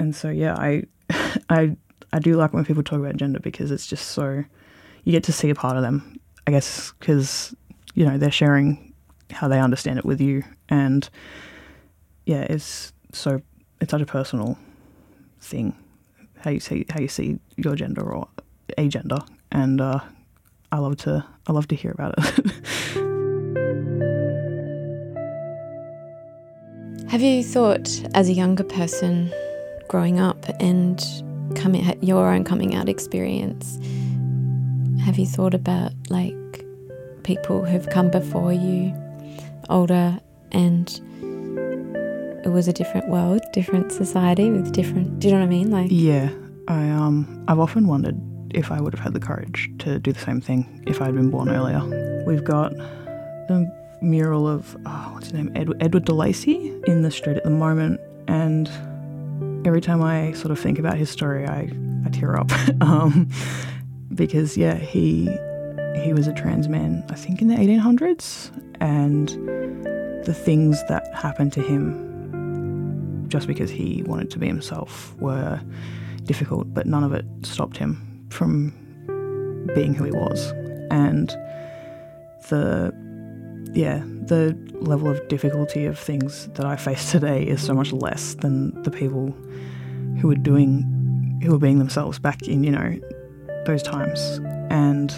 and 0.00 0.16
so 0.16 0.30
yeah, 0.30 0.56
I 0.56 0.82
I 1.50 1.76
I 2.12 2.18
do 2.18 2.34
like 2.34 2.52
when 2.52 2.64
people 2.64 2.82
talk 2.82 2.98
about 2.98 3.16
gender 3.16 3.38
because 3.38 3.70
it's 3.70 3.86
just 3.86 4.08
so 4.08 4.42
you 5.04 5.12
get 5.12 5.22
to 5.24 5.32
see 5.32 5.50
a 5.50 5.54
part 5.54 5.76
of 5.76 5.82
them. 5.82 6.18
I 6.46 6.50
guess 6.50 6.92
because 6.98 7.54
you 7.94 8.04
know 8.04 8.18
they're 8.18 8.32
sharing 8.32 8.92
how 9.30 9.46
they 9.46 9.60
understand 9.60 9.98
it 9.98 10.04
with 10.04 10.20
you, 10.20 10.42
and 10.68 11.08
yeah, 12.24 12.42
it's 12.42 12.92
so 13.12 13.40
it's 13.80 13.92
such 13.92 14.02
a 14.02 14.06
personal 14.06 14.58
thing 15.40 15.74
how 16.40 16.50
you 16.50 16.60
see 16.60 16.86
how 16.90 17.00
you 17.00 17.08
see 17.08 17.38
your 17.56 17.76
gender 17.76 18.02
or 18.02 18.28
a 18.78 18.88
gender, 18.88 19.18
and 19.52 19.80
uh, 19.80 20.00
I 20.72 20.78
love 20.78 20.96
to 20.98 21.24
I 21.46 21.52
love 21.52 21.68
to 21.68 21.76
hear 21.76 21.92
about 21.92 22.14
it. 22.16 22.52
Have 27.10 27.22
you 27.22 27.42
thought, 27.42 27.88
as 28.14 28.28
a 28.28 28.32
younger 28.32 28.62
person, 28.62 29.32
growing 29.90 30.20
up 30.20 30.48
and 30.60 31.04
coming 31.56 31.84
your 32.00 32.32
own 32.32 32.44
coming 32.44 32.76
out 32.76 32.88
experience, 32.88 33.76
have 35.04 35.18
you 35.18 35.26
thought 35.26 35.52
about 35.52 35.90
like 36.10 36.64
people 37.24 37.64
who've 37.64 37.88
come 37.90 38.08
before 38.08 38.52
you, 38.52 38.94
older, 39.68 40.20
and 40.52 40.88
it 42.44 42.50
was 42.50 42.68
a 42.68 42.72
different 42.72 43.08
world, 43.08 43.40
different 43.52 43.90
society 43.90 44.48
with 44.48 44.72
different. 44.72 45.18
Do 45.18 45.26
you 45.26 45.34
know 45.34 45.40
what 45.40 45.46
I 45.46 45.48
mean? 45.48 45.72
Like 45.72 45.88
yeah, 45.90 46.30
I 46.68 46.88
um 46.88 47.44
I've 47.48 47.58
often 47.58 47.88
wondered 47.88 48.16
if 48.54 48.70
I 48.70 48.80
would 48.80 48.94
have 48.94 49.02
had 49.02 49.12
the 49.12 49.20
courage 49.20 49.68
to 49.80 49.98
do 49.98 50.12
the 50.12 50.20
same 50.20 50.40
thing 50.40 50.84
if 50.86 51.02
I 51.02 51.06
had 51.06 51.16
been 51.16 51.30
born 51.30 51.50
earlier. 51.50 51.82
We've 52.28 52.44
got 52.44 52.72
the 53.48 53.68
mural 54.02 54.46
of 54.46 54.76
oh, 54.86 55.10
what's 55.14 55.26
his 55.26 55.34
name 55.34 55.50
Ed- 55.56 55.74
Edward 55.80 56.04
de 56.04 56.14
Lacy 56.14 56.80
in 56.86 57.02
the 57.02 57.10
street 57.10 57.36
at 57.36 57.42
the 57.42 57.50
moment, 57.50 58.00
and 58.28 58.70
every 59.64 59.80
time 59.80 60.02
I 60.02 60.32
sort 60.32 60.50
of 60.50 60.58
think 60.58 60.78
about 60.78 60.96
his 60.96 61.10
story, 61.10 61.46
I 61.46 61.70
I 62.04 62.08
tear 62.10 62.38
up 62.38 62.50
um, 62.80 63.28
because 64.14 64.56
yeah 64.56 64.74
he 64.74 65.28
he 66.02 66.12
was 66.12 66.26
a 66.26 66.32
trans 66.32 66.68
man 66.68 67.04
I 67.10 67.14
think 67.14 67.42
in 67.42 67.48
the 67.48 67.56
1800s, 67.56 68.50
and 68.80 69.28
the 70.24 70.34
things 70.34 70.82
that 70.88 71.12
happened 71.14 71.52
to 71.54 71.62
him 71.62 73.28
just 73.28 73.46
because 73.46 73.70
he 73.70 74.02
wanted 74.06 74.30
to 74.30 74.38
be 74.38 74.46
himself 74.46 75.14
were 75.18 75.60
difficult, 76.24 76.72
but 76.74 76.86
none 76.86 77.04
of 77.04 77.12
it 77.12 77.24
stopped 77.42 77.76
him 77.76 78.26
from 78.30 78.72
being 79.74 79.94
who 79.94 80.04
he 80.04 80.10
was. 80.10 80.52
And 80.90 81.30
the 82.48 82.92
yeah, 83.72 84.02
the 84.26 84.56
level 84.80 85.08
of 85.08 85.26
difficulty 85.28 85.86
of 85.86 85.98
things 85.98 86.48
that 86.54 86.66
I 86.66 86.76
face 86.76 87.10
today 87.10 87.42
is 87.42 87.62
so 87.62 87.74
much 87.74 87.92
less 87.92 88.34
than 88.34 88.82
the 88.82 88.90
people 88.90 89.34
who 90.20 90.28
were 90.28 90.34
doing 90.34 91.40
who 91.42 91.52
were 91.52 91.58
being 91.58 91.78
themselves 91.78 92.18
back 92.18 92.46
in, 92.48 92.64
you 92.64 92.70
know, 92.70 92.98
those 93.64 93.82
times. 93.82 94.40
And 94.70 95.10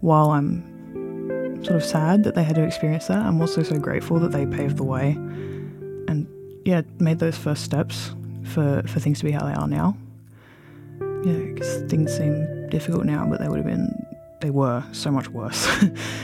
while 0.00 0.30
I'm 0.30 1.64
sort 1.64 1.76
of 1.76 1.84
sad 1.84 2.24
that 2.24 2.34
they 2.34 2.42
had 2.42 2.56
to 2.56 2.64
experience 2.64 3.06
that, 3.06 3.18
I'm 3.18 3.40
also 3.40 3.62
so 3.62 3.78
grateful 3.78 4.18
that 4.20 4.32
they 4.32 4.46
paved 4.46 4.76
the 4.76 4.84
way 4.84 5.12
and 6.08 6.26
yeah, 6.64 6.82
made 6.98 7.18
those 7.18 7.36
first 7.36 7.64
steps 7.64 8.14
for, 8.44 8.82
for 8.86 9.00
things 9.00 9.20
to 9.20 9.24
be 9.24 9.30
how 9.30 9.46
they 9.46 9.54
are 9.54 9.68
now. 9.68 9.96
Yeah, 11.24 11.38
because 11.38 11.82
things 11.90 12.14
seem 12.14 12.68
difficult 12.68 13.04
now, 13.04 13.26
but 13.26 13.40
they 13.40 13.48
would 13.48 13.58
have 13.58 13.66
been, 13.66 13.90
they 14.40 14.50
were 14.50 14.84
so 14.92 15.10
much 15.10 15.28
worse. 15.28 15.66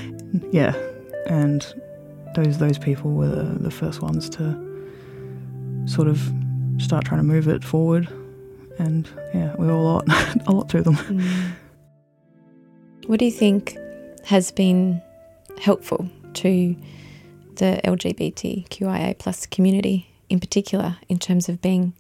yeah, 0.51 0.75
and 1.27 1.75
those 2.35 2.59
those 2.59 2.79
people 2.79 3.13
were 3.13 3.29
the, 3.29 3.59
the 3.59 3.71
first 3.71 4.03
ones 4.03 4.29
to 4.31 4.67
sort 5.87 6.09
of 6.09 6.21
start 6.79 7.05
trying 7.05 7.21
to 7.21 7.27
move 7.27 7.49
it 7.49 7.65
forward, 7.65 8.09
and 8.79 9.09
yeah, 9.35 9.55
we 9.57 9.69
owe 9.69 9.79
a 9.79 9.81
lot, 9.81 10.05
a 10.47 10.53
lot 10.53 10.69
to 10.71 10.83
them. 10.83 10.97
Mm. 10.97 11.53
What 13.07 13.21
do 13.21 13.25
you 13.25 13.31
think 13.31 13.77
has 14.25 14.51
been 14.51 15.01
helpful 15.61 16.09
to 16.35 16.77
the 17.55 17.81
LGBTQIA 17.85 19.19
plus 19.19 19.47
community 19.47 20.11
in 20.29 20.41
particular 20.41 20.97
in 21.09 21.19
terms 21.19 21.49
of 21.49 21.63
being 21.63 21.95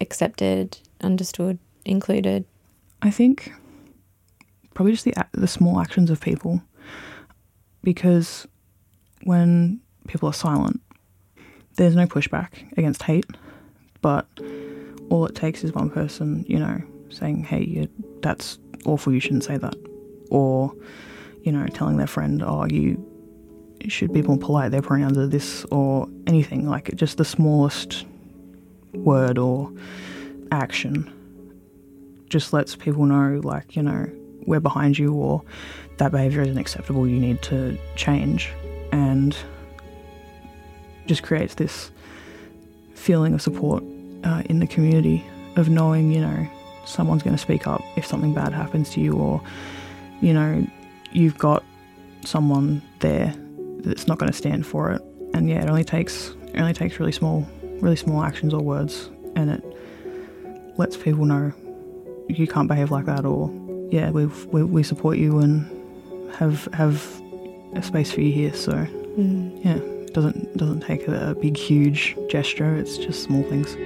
accepted, 0.00 0.78
understood, 1.00 1.58
included? 1.84 2.44
I 3.00 3.10
think 3.10 3.52
probably 4.74 4.92
just 4.92 5.04
the 5.04 5.14
the 5.32 5.48
small 5.48 5.80
actions 5.80 6.10
of 6.10 6.20
people, 6.20 6.62
because 7.82 8.46
when 9.24 9.80
people 10.06 10.28
are 10.28 10.34
silent, 10.34 10.80
there's 11.76 11.94
no 11.94 12.06
pushback 12.06 12.70
against 12.76 13.02
hate, 13.04 13.26
but 14.00 14.26
all 15.10 15.26
it 15.26 15.34
takes 15.34 15.64
is 15.64 15.72
one 15.72 15.90
person, 15.90 16.44
you 16.48 16.58
know, 16.58 16.82
saying, 17.08 17.44
"Hey, 17.44 17.88
that's 18.20 18.58
awful. 18.84 19.12
You 19.12 19.20
shouldn't 19.20 19.44
say 19.44 19.56
that," 19.56 19.76
or 20.30 20.74
you 21.42 21.52
know, 21.52 21.66
telling 21.68 21.96
their 21.96 22.06
friend, 22.06 22.42
"Oh, 22.42 22.66
you 22.66 23.02
should 23.86 24.12
be 24.12 24.22
more 24.22 24.38
polite. 24.38 24.70
Their 24.70 24.82
pronouns 24.82 25.16
are 25.16 25.26
this," 25.26 25.64
or 25.70 26.08
anything 26.26 26.68
like 26.68 26.94
just 26.96 27.16
the 27.16 27.24
smallest 27.24 28.04
word 28.92 29.38
or 29.38 29.72
action 30.50 31.10
just 32.28 32.52
lets 32.52 32.76
people 32.76 33.06
know, 33.06 33.40
like, 33.42 33.76
you 33.76 33.82
know, 33.82 34.10
we're 34.48 34.60
behind 34.60 34.98
you 34.98 35.12
or 35.12 35.42
that 35.98 36.10
behavior 36.10 36.42
isn't 36.42 36.58
acceptable, 36.58 37.06
you 37.06 37.18
need 37.18 37.42
to 37.42 37.78
change. 37.96 38.50
And 38.90 39.36
just 41.06 41.22
creates 41.22 41.54
this 41.54 41.90
feeling 42.94 43.34
of 43.34 43.42
support 43.42 43.82
uh, 44.24 44.42
in 44.46 44.58
the 44.58 44.66
community 44.66 45.24
of 45.56 45.68
knowing, 45.68 46.12
you 46.12 46.20
know, 46.20 46.46
someone's 46.84 47.22
going 47.22 47.36
to 47.36 47.40
speak 47.40 47.66
up 47.66 47.82
if 47.96 48.06
something 48.06 48.32
bad 48.32 48.52
happens 48.52 48.90
to 48.90 49.00
you 49.00 49.14
or, 49.14 49.40
you 50.20 50.32
know, 50.32 50.66
you've 51.12 51.36
got 51.38 51.62
someone 52.24 52.82
there 53.00 53.34
that's 53.80 54.06
not 54.06 54.18
going 54.18 54.30
to 54.30 54.36
stand 54.36 54.66
for 54.66 54.92
it. 54.92 55.02
And 55.34 55.48
yeah, 55.48 55.62
it 55.62 55.68
only 55.68 55.84
takes 55.84 56.34
it 56.54 56.60
only 56.60 56.72
takes 56.72 56.98
really 56.98 57.12
small 57.12 57.46
really 57.80 57.96
small 57.96 58.24
actions 58.24 58.52
or 58.52 58.60
words 58.60 59.10
and 59.36 59.50
it 59.50 59.64
lets 60.78 60.96
people 60.96 61.24
know 61.24 61.52
you 62.28 62.46
can't 62.46 62.66
behave 62.66 62.90
like 62.90 63.04
that 63.04 63.24
or 63.24 63.48
yeah 63.90 64.10
we 64.10 64.26
we, 64.26 64.62
we 64.62 64.82
support 64.82 65.18
you 65.18 65.38
and 65.38 65.66
have 66.34 66.66
have 66.72 67.22
a 67.74 67.82
space 67.82 68.12
for 68.12 68.20
you 68.20 68.32
here 68.32 68.52
so 68.52 68.72
mm. 68.72 69.64
yeah 69.64 69.78
doesn't 70.12 70.56
doesn't 70.56 70.80
take 70.80 71.06
a, 71.08 71.30
a 71.30 71.34
big 71.34 71.56
huge 71.56 72.16
gesture 72.28 72.74
it's 72.76 72.96
just 72.98 73.22
small 73.22 73.42
things 73.44 73.76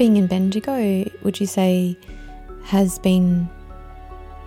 being 0.00 0.16
in 0.16 0.26
Bendigo, 0.26 1.04
would 1.22 1.38
you 1.38 1.46
say 1.46 1.94
has 2.64 2.98
been 2.98 3.50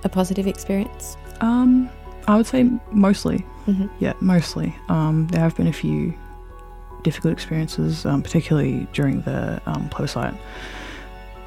a 0.03 0.09
positive 0.09 0.47
experience? 0.47 1.17
Um, 1.41 1.89
I 2.27 2.37
would 2.37 2.45
say 2.45 2.69
mostly. 2.91 3.45
Mm-hmm. 3.67 3.87
Yeah, 3.99 4.13
mostly. 4.19 4.75
Um, 4.89 5.27
there 5.27 5.41
have 5.41 5.55
been 5.55 5.67
a 5.67 5.73
few 5.73 6.13
difficult 7.03 7.33
experiences, 7.33 8.05
um, 8.05 8.21
particularly 8.21 8.87
during 8.93 9.21
the 9.21 9.61
um, 9.65 9.89
plebiscite. 9.89 10.33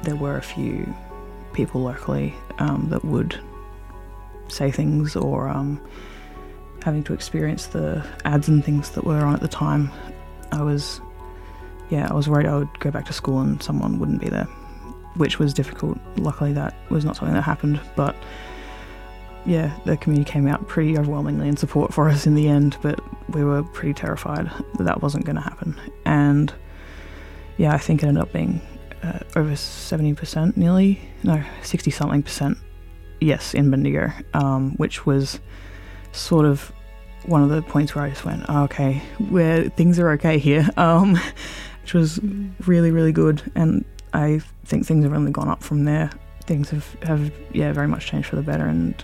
There 0.03 0.15
were 0.15 0.37
a 0.37 0.41
few 0.41 0.93
people 1.53 1.81
locally 1.81 2.33
um, 2.59 2.87
that 2.89 3.03
would 3.03 3.39
say 4.47 4.71
things 4.71 5.15
or 5.15 5.49
um, 5.49 5.81
having 6.83 7.03
to 7.03 7.13
experience 7.13 7.67
the 7.67 8.05
ads 8.23 8.47
and 8.47 8.63
things 8.63 8.91
that 8.91 9.03
were 9.03 9.17
on 9.17 9.33
at 9.33 9.41
the 9.41 9.47
time. 9.47 9.91
I 10.51 10.61
was 10.61 11.01
yeah, 11.89 12.07
I 12.09 12.13
was 12.13 12.27
worried 12.27 12.45
I 12.45 12.57
would 12.57 12.79
go 12.79 12.91
back 12.91 13.05
to 13.05 13.13
school 13.13 13.39
and 13.39 13.61
someone 13.63 13.99
wouldn't 13.99 14.21
be 14.21 14.29
there, 14.29 14.47
which 15.17 15.39
was 15.39 15.53
difficult. 15.53 15.97
Luckily, 16.17 16.53
that 16.53 16.75
was 16.89 17.05
not 17.05 17.15
something 17.15 17.35
that 17.35 17.41
happened, 17.41 17.79
but 17.95 18.15
yeah, 19.45 19.77
the 19.85 19.95
community 19.97 20.29
came 20.29 20.47
out 20.47 20.67
pretty 20.67 20.97
overwhelmingly 20.97 21.47
in 21.47 21.55
support 21.55 21.93
for 21.93 22.09
us 22.09 22.27
in 22.27 22.35
the 22.35 22.47
end, 22.47 22.77
but 22.81 22.99
we 23.33 23.43
were 23.43 23.63
pretty 23.63 23.93
terrified 23.93 24.49
that 24.77 24.83
that 24.83 25.01
wasn't 25.01 25.25
going 25.25 25.37
to 25.37 25.41
happen. 25.41 25.79
And 26.05 26.53
yeah, 27.57 27.73
I 27.73 27.77
think 27.77 28.03
it 28.03 28.07
ended 28.07 28.21
up 28.21 28.33
being 28.33 28.61
uh, 29.03 29.19
over 29.35 29.51
70%, 29.51 30.57
nearly, 30.57 30.99
no, 31.23 31.41
60 31.63 31.91
something 31.91 32.23
percent, 32.23 32.57
yes, 33.21 33.53
in 33.53 33.71
Bendigo, 33.71 34.11
um, 34.33 34.71
which 34.77 35.05
was 35.05 35.39
sort 36.11 36.45
of 36.45 36.73
one 37.25 37.41
of 37.41 37.49
the 37.49 37.61
points 37.61 37.95
where 37.95 38.03
I 38.03 38.09
just 38.09 38.25
went, 38.25 38.43
oh, 38.49 38.63
okay, 38.63 39.01
where 39.29 39.69
things 39.69 39.97
are 39.97 40.09
okay 40.11 40.39
here, 40.39 40.69
um, 40.77 41.17
which 41.81 41.93
was 41.93 42.19
really, 42.65 42.91
really 42.91 43.13
good. 43.13 43.49
And 43.55 43.85
I 44.17 44.39
think 44.65 44.85
things 44.85 45.03
have 45.03 45.13
only 45.13 45.31
gone 45.31 45.47
up 45.47 45.61
from 45.61 45.85
there. 45.85 46.09
Things 46.45 46.69
have, 46.71 46.93
have, 47.03 47.31
yeah, 47.53 47.71
very 47.71 47.87
much 47.87 48.07
changed 48.07 48.27
for 48.27 48.35
the 48.35 48.41
better. 48.41 48.65
And 48.65 49.03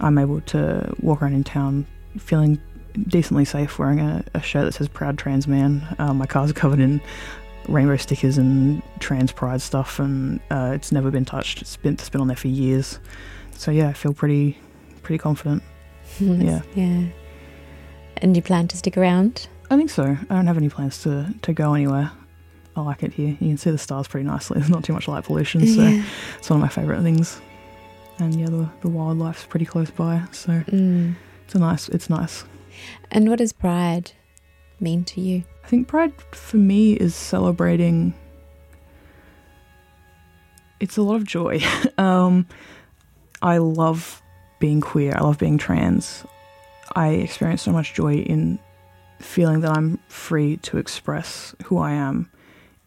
I'm 0.00 0.18
able 0.18 0.40
to 0.42 0.94
walk 1.00 1.22
around 1.22 1.34
in 1.34 1.44
town 1.44 1.86
feeling 2.18 2.60
decently 3.08 3.44
safe 3.44 3.78
wearing 3.78 4.00
a, 4.00 4.24
a 4.34 4.40
shirt 4.40 4.64
that 4.64 4.72
says 4.72 4.88
Proud 4.88 5.16
Trans 5.16 5.46
Man. 5.46 5.86
Uh, 5.98 6.12
my 6.12 6.26
car's 6.26 6.52
covered 6.52 6.80
in 6.80 7.00
rainbow 7.68 7.96
stickers 7.96 8.36
and 8.36 8.82
trans 8.98 9.30
pride 9.32 9.62
stuff, 9.62 10.00
and 10.00 10.40
uh, 10.50 10.72
it's 10.74 10.90
never 10.90 11.10
been 11.10 11.24
touched. 11.24 11.62
It's 11.62 11.76
been, 11.76 11.94
it's 11.94 12.08
been 12.08 12.20
on 12.20 12.26
there 12.26 12.36
for 12.36 12.48
years. 12.48 12.98
So 13.52 13.70
yeah, 13.70 13.88
I 13.88 13.92
feel 13.92 14.12
pretty 14.12 14.58
pretty 15.02 15.18
confident. 15.18 15.62
yeah. 16.20 16.62
Yeah. 16.74 17.04
And 18.16 18.34
you 18.34 18.42
plan 18.42 18.66
to 18.68 18.76
stick 18.76 18.96
around? 18.96 19.46
I 19.70 19.76
think 19.76 19.90
so. 19.90 20.04
I 20.04 20.34
don't 20.34 20.46
have 20.46 20.56
any 20.56 20.68
plans 20.68 21.02
to, 21.02 21.32
to 21.42 21.52
go 21.52 21.74
anywhere. 21.74 22.10
I 22.76 22.80
like 22.82 23.02
it 23.02 23.12
here. 23.14 23.28
You 23.40 23.48
can 23.48 23.56
see 23.56 23.70
the 23.70 23.78
stars 23.78 24.06
pretty 24.06 24.26
nicely. 24.26 24.54
There's 24.58 24.70
not 24.70 24.84
too 24.84 24.92
much 24.92 25.08
light 25.08 25.24
pollution, 25.24 25.66
so 25.66 25.82
Yeah. 25.82 26.04
it's 26.38 26.50
one 26.50 26.58
of 26.58 26.62
my 26.62 26.68
favourite 26.68 27.02
things. 27.02 27.40
And 28.18 28.34
yeah, 28.38 28.46
the, 28.46 28.68
the 28.82 28.88
wildlife's 28.88 29.44
pretty 29.46 29.66
close 29.66 29.90
by, 29.90 30.22
so 30.32 30.50
Mm. 30.68 31.14
it's 31.44 31.54
a 31.54 31.58
nice. 31.58 31.88
It's 31.88 32.08
nice. 32.10 32.44
And 33.10 33.28
what 33.28 33.38
does 33.38 33.52
pride 33.52 34.12
mean 34.80 35.04
to 35.04 35.20
you? 35.20 35.44
I 35.64 35.68
think 35.68 35.88
pride 35.88 36.12
for 36.32 36.56
me 36.58 36.92
is 36.92 37.14
celebrating. 37.14 38.14
It's 40.80 40.96
a 40.96 41.02
lot 41.02 41.16
of 41.16 41.24
joy. 41.24 41.60
um, 41.98 42.46
I 43.42 43.58
love 43.58 44.22
being 44.58 44.80
queer. 44.80 45.14
I 45.16 45.22
love 45.22 45.38
being 45.38 45.58
trans. 45.58 46.24
I 46.94 47.08
experience 47.08 47.62
so 47.62 47.72
much 47.72 47.94
joy 47.94 48.16
in 48.16 48.58
feeling 49.18 49.60
that 49.60 49.70
I'm 49.76 49.98
free 50.08 50.58
to 50.58 50.76
express 50.78 51.54
who 51.64 51.78
I 51.78 51.92
am 51.92 52.30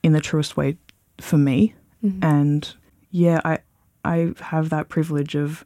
in 0.03 0.13
the 0.13 0.21
truest 0.21 0.57
way 0.57 0.77
for 1.19 1.37
me. 1.37 1.73
Mhm. 2.03 2.23
And 2.23 2.75
yeah, 3.11 3.41
I 3.43 3.59
I 4.05 4.33
have 4.39 4.69
that 4.69 4.89
privilege 4.89 5.35
of 5.35 5.65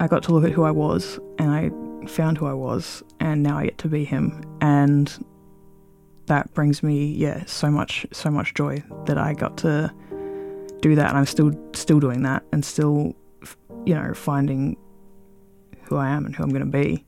I 0.00 0.06
got 0.08 0.22
to 0.24 0.32
look 0.32 0.44
at 0.44 0.52
who 0.52 0.62
I 0.64 0.70
was 0.70 1.18
and 1.38 1.50
I 1.50 1.70
found 2.06 2.38
who 2.38 2.46
I 2.46 2.54
was 2.54 3.02
and 3.20 3.42
now 3.42 3.58
I 3.58 3.64
get 3.64 3.78
to 3.78 3.88
be 3.88 4.04
him 4.04 4.42
and 4.60 5.12
that 6.26 6.52
brings 6.54 6.82
me 6.82 7.06
yeah 7.06 7.44
so 7.46 7.70
much 7.70 8.06
so 8.12 8.30
much 8.30 8.54
joy 8.54 8.82
that 9.06 9.18
I 9.18 9.34
got 9.34 9.58
to 9.58 9.92
do 10.80 10.94
that 10.94 11.08
and 11.10 11.18
I'm 11.18 11.26
still 11.26 11.52
still 11.74 12.00
doing 12.00 12.22
that 12.22 12.44
and 12.52 12.64
still 12.64 13.14
you 13.84 13.94
know 13.94 14.14
finding 14.14 14.76
who 15.82 15.96
I 15.96 16.08
am 16.08 16.24
and 16.24 16.34
who 16.34 16.42
I'm 16.42 16.50
going 16.50 16.64
to 16.64 16.66
be 16.66 17.04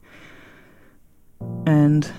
and 1.66 2.10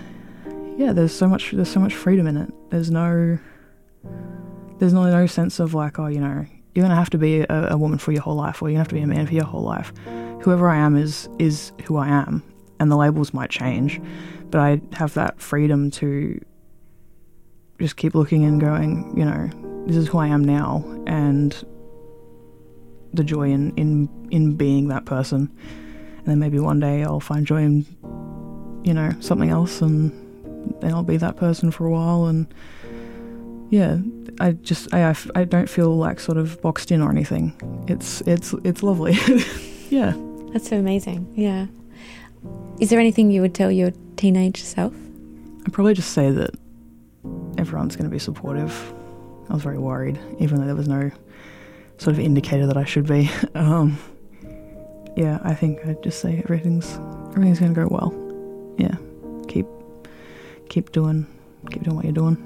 yeah 0.77 0.93
there's 0.93 1.13
so 1.13 1.27
much 1.27 1.51
there's 1.51 1.69
so 1.69 1.79
much 1.79 1.93
freedom 1.93 2.25
in 2.25 2.37
it 2.37 2.51
there's 2.69 2.89
no 2.89 3.37
there's 4.79 4.93
no 4.93 5.09
no 5.09 5.25
sense 5.27 5.59
of 5.59 5.73
like 5.73 5.99
oh 5.99 6.07
you 6.07 6.19
know 6.19 6.45
you're 6.73 6.83
gonna 6.83 6.95
have 6.95 7.09
to 7.09 7.17
be 7.17 7.41
a, 7.41 7.67
a 7.71 7.77
woman 7.77 7.99
for 7.99 8.11
your 8.11 8.21
whole 8.21 8.35
life 8.35 8.61
or 8.61 8.69
you're 8.69 8.75
gonna 8.75 8.79
have 8.79 8.87
to 8.87 8.95
be 8.95 9.01
a 9.01 9.07
man 9.07 9.27
for 9.27 9.33
your 9.33 9.43
whole 9.43 9.63
life. 9.63 9.91
Whoever 10.41 10.69
I 10.69 10.77
am 10.77 10.95
is 10.95 11.29
is 11.37 11.71
who 11.85 11.97
I 11.97 12.07
am 12.07 12.43
and 12.79 12.89
the 12.91 12.97
labels 12.97 13.33
might 13.33 13.49
change 13.49 14.01
but 14.49 14.59
I 14.59 14.81
have 14.93 15.13
that 15.13 15.41
freedom 15.41 15.91
to 15.91 16.39
just 17.79 17.95
keep 17.95 18.15
looking 18.15 18.45
and 18.45 18.59
going 18.59 19.13
you 19.17 19.25
know 19.25 19.49
this 19.87 19.95
is 19.95 20.07
who 20.07 20.19
I 20.19 20.27
am 20.27 20.43
now 20.43 20.83
and 21.07 21.53
the 23.13 23.23
joy 23.23 23.49
in 23.49 23.75
in 23.75 24.09
in 24.31 24.55
being 24.55 24.87
that 24.87 25.05
person. 25.05 25.51
And 26.17 26.25
then 26.25 26.39
maybe 26.39 26.59
one 26.59 26.79
day 26.79 27.03
I'll 27.03 27.19
find 27.19 27.45
joy 27.45 27.63
in 27.63 27.85
you 28.83 28.93
know 28.93 29.13
something 29.19 29.49
else 29.49 29.81
and 29.81 30.11
then 30.81 30.93
I'll 30.93 31.03
be 31.03 31.17
that 31.17 31.37
person 31.37 31.71
for 31.71 31.85
a 31.85 31.91
while 31.91 32.25
and 32.25 32.51
yeah 33.71 33.97
I 34.39 34.51
just 34.51 34.93
I, 34.93 34.99
I 34.99 35.09
f- 35.09 35.31
I 35.35 35.43
don't 35.43 35.67
feel 35.69 35.95
like 35.97 36.19
sort 36.19 36.37
of 36.37 36.61
boxed 36.61 36.91
in 36.91 37.01
or 37.01 37.09
anything. 37.09 37.53
It's 37.87 38.21
it's 38.21 38.53
it's 38.63 38.83
lovely. 38.83 39.17
Yeah. 39.91 40.13
That's 40.53 40.69
so 40.69 40.77
amazing. 40.77 41.27
Yeah. 41.35 41.65
Is 42.79 42.89
there 42.89 42.99
anything 42.99 43.29
you 43.29 43.41
would 43.41 43.53
tell 43.53 43.69
your 43.69 43.91
teenage 44.15 44.63
self? 44.63 44.93
I'd 45.65 45.73
probably 45.73 45.93
just 45.93 46.13
say 46.13 46.31
that 46.31 46.51
everyone's 47.57 47.97
going 47.97 48.09
to 48.09 48.09
be 48.09 48.17
supportive. 48.17 48.71
I 49.49 49.53
was 49.53 49.63
very 49.63 49.77
worried 49.77 50.17
even 50.39 50.59
though 50.61 50.65
there 50.65 50.75
was 50.77 50.87
no 50.87 51.11
sort 51.97 52.13
of 52.15 52.19
indicator 52.21 52.65
that 52.67 52.77
I 52.77 52.85
should 52.85 53.05
be. 53.07 53.29
Um 53.55 53.97
yeah 55.17 55.39
I 55.43 55.53
think 55.53 55.85
I'd 55.85 56.01
just 56.01 56.21
say 56.21 56.39
everything's 56.45 56.97
everything's 57.31 57.59
going 57.59 57.73
to 57.75 57.81
go 57.81 57.87
well. 57.91 58.13
Yeah. 58.77 58.95
Keep 59.49 59.67
keep 60.69 60.91
doing 60.93 61.27
keep 61.69 61.83
doing 61.83 61.97
what 61.97 62.05
you're 62.05 62.13
doing. 62.13 62.37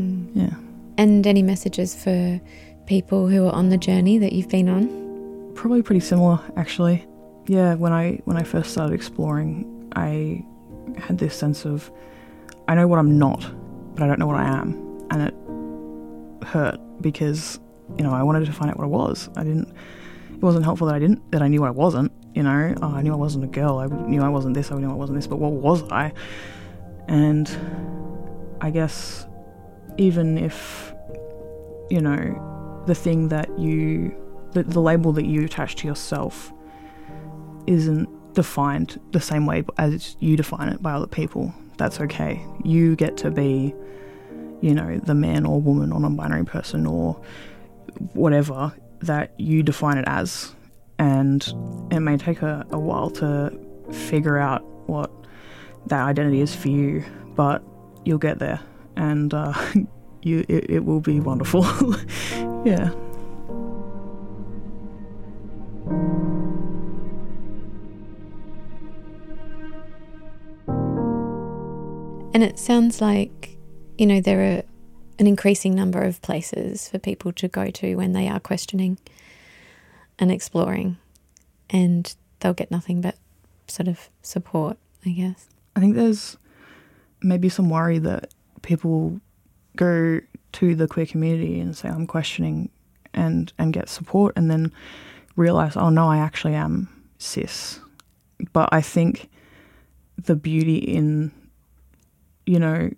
Mm. 0.00 0.30
yeah 0.34 0.54
And 0.98 1.26
any 1.26 1.42
messages 1.42 1.94
for 1.94 2.40
people 2.86 3.28
who 3.28 3.46
are 3.46 3.52
on 3.52 3.68
the 3.68 3.76
journey 3.76 4.18
that 4.18 4.32
you've 4.32 4.48
been 4.48 4.68
on? 4.68 5.06
probably 5.56 5.82
pretty 5.82 6.00
similar 6.00 6.38
actually. 6.56 7.04
Yeah 7.46 7.74
when 7.74 7.92
i 7.92 8.20
when 8.24 8.36
i 8.36 8.42
first 8.42 8.70
started 8.70 8.94
exploring 8.94 9.90
i 9.96 10.44
had 10.98 11.18
this 11.18 11.34
sense 11.34 11.64
of 11.64 11.90
i 12.68 12.74
know 12.74 12.86
what 12.86 12.98
i'm 12.98 13.18
not 13.18 13.40
but 13.94 14.02
i 14.04 14.06
don't 14.06 14.18
know 14.18 14.26
what 14.26 14.36
i 14.36 14.44
am. 14.46 14.74
And 15.10 15.22
it 15.28 16.46
hurt 16.46 16.78
because 17.00 17.58
you 17.96 18.04
know 18.04 18.12
i 18.12 18.22
wanted 18.22 18.44
to 18.46 18.52
find 18.52 18.70
out 18.70 18.76
what 18.76 18.84
i 18.84 18.88
was. 18.88 19.28
I 19.36 19.42
didn't 19.42 19.68
it 20.34 20.42
wasn't 20.42 20.64
helpful 20.64 20.86
that 20.88 20.94
i 20.94 20.98
didn't 20.98 21.28
that 21.32 21.42
i 21.42 21.48
knew 21.48 21.64
i 21.64 21.70
wasn't 21.70 22.12
you 22.34 22.42
know? 22.42 22.74
Oh, 22.82 22.88
i 22.88 23.00
knew 23.00 23.12
i 23.12 23.16
wasn't 23.16 23.44
a 23.44 23.46
girl. 23.46 23.78
I 23.78 23.86
knew 23.86 24.22
i 24.22 24.28
wasn't 24.28 24.54
this 24.54 24.70
i 24.70 24.76
knew 24.76 24.90
i 24.90 24.94
wasn't 24.94 25.18
this 25.18 25.26
but 25.26 25.36
what 25.36 25.52
was 25.52 25.82
i? 25.90 26.12
And 27.08 27.48
i 28.60 28.70
guess 28.70 29.26
even 29.98 30.38
if 30.38 30.92
you 31.90 32.00
know 32.00 32.82
the 32.86 32.94
thing 32.94 33.28
that 33.28 33.58
you 33.58 34.14
the, 34.52 34.62
the 34.62 34.80
label 34.80 35.12
that 35.12 35.26
you 35.26 35.44
attach 35.44 35.76
to 35.76 35.86
yourself 35.86 36.52
isn't 37.66 38.08
defined 38.34 39.00
the 39.12 39.20
same 39.20 39.46
way 39.46 39.64
as 39.78 40.16
you 40.20 40.36
define 40.36 40.68
it 40.68 40.82
by 40.82 40.92
other 40.92 41.06
people. 41.06 41.52
That's 41.78 42.00
okay. 42.00 42.44
You 42.64 42.96
get 42.96 43.16
to 43.18 43.30
be, 43.30 43.74
you 44.60 44.74
know, 44.74 44.98
the 44.98 45.14
man 45.14 45.44
or 45.44 45.60
woman 45.60 45.92
or 45.92 46.00
non 46.00 46.16
binary 46.16 46.44
person 46.44 46.86
or 46.86 47.20
whatever 48.12 48.72
that 49.00 49.38
you 49.38 49.62
define 49.62 49.98
it 49.98 50.04
as. 50.06 50.54
And 50.98 51.42
it 51.90 52.00
may 52.00 52.16
take 52.16 52.40
a, 52.40 52.64
a 52.70 52.78
while 52.78 53.10
to 53.10 53.58
figure 53.92 54.38
out 54.38 54.64
what 54.88 55.10
that 55.86 56.02
identity 56.04 56.40
is 56.40 56.54
for 56.54 56.68
you, 56.68 57.04
but 57.34 57.62
you'll 58.04 58.18
get 58.18 58.38
there 58.38 58.60
and 58.96 59.32
uh, 59.32 59.52
you 60.22 60.44
it, 60.48 60.70
it 60.70 60.84
will 60.84 61.00
be 61.00 61.20
wonderful. 61.20 61.64
yeah. 62.64 62.90
And 72.34 72.44
it 72.44 72.58
sounds 72.58 73.00
like, 73.00 73.56
you 73.96 74.04
know, 74.04 74.20
there 74.20 74.40
are 74.40 74.62
an 75.18 75.26
increasing 75.26 75.74
number 75.74 76.02
of 76.02 76.20
places 76.20 76.86
for 76.86 76.98
people 76.98 77.32
to 77.32 77.48
go 77.48 77.70
to 77.70 77.94
when 77.96 78.12
they 78.12 78.28
are 78.28 78.40
questioning 78.40 78.98
and 80.18 80.30
exploring, 80.30 80.98
and 81.70 82.14
they'll 82.40 82.52
get 82.52 82.70
nothing 82.70 83.00
but 83.00 83.16
sort 83.68 83.88
of 83.88 84.10
support, 84.20 84.76
I 85.06 85.10
guess. 85.10 85.48
I 85.74 85.80
think 85.80 85.94
there's 85.94 86.36
maybe 87.22 87.48
some 87.48 87.70
worry 87.70 87.98
that 88.00 88.34
people 88.66 89.18
go 89.76 90.20
to 90.52 90.74
the 90.74 90.88
queer 90.88 91.06
community 91.06 91.60
and 91.60 91.74
say 91.74 91.88
I'm 91.88 92.06
questioning 92.06 92.68
and 93.14 93.50
and 93.58 93.72
get 93.72 93.88
support 93.88 94.34
and 94.36 94.50
then 94.50 94.72
realize 95.36 95.76
oh 95.76 95.88
no 95.88 96.08
I 96.08 96.18
actually 96.18 96.54
am 96.54 96.88
cis 97.18 97.80
but 98.52 98.68
I 98.72 98.82
think 98.82 99.30
the 100.18 100.34
beauty 100.34 100.76
in 100.76 101.30
you 102.44 102.58
know 102.58 102.90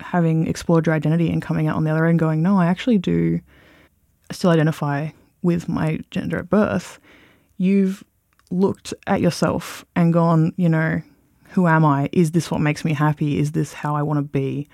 having 0.00 0.46
explored 0.46 0.86
your 0.86 0.94
identity 0.94 1.30
and 1.30 1.40
coming 1.40 1.68
out 1.68 1.76
on 1.76 1.84
the 1.84 1.90
other 1.90 2.06
end 2.06 2.18
going 2.18 2.42
no 2.42 2.58
I 2.58 2.66
actually 2.66 2.98
do 2.98 3.40
still 4.32 4.50
identify 4.50 5.10
with 5.42 5.68
my 5.68 6.00
gender 6.10 6.38
at 6.38 6.50
birth 6.50 6.98
you've 7.58 8.02
looked 8.50 8.92
at 9.06 9.20
yourself 9.20 9.84
and 9.94 10.12
gone 10.12 10.52
you 10.56 10.68
know 10.68 11.00
who 11.52 11.66
am 11.66 11.84
I? 11.84 12.08
Is 12.12 12.30
this 12.30 12.50
what 12.50 12.60
makes 12.60 12.84
me 12.84 12.94
happy? 12.94 13.38
Is 13.38 13.52
this 13.52 13.72
how 13.72 13.94
I 13.94 14.02
want 14.02 14.18
to 14.18 14.22
be? 14.22 14.68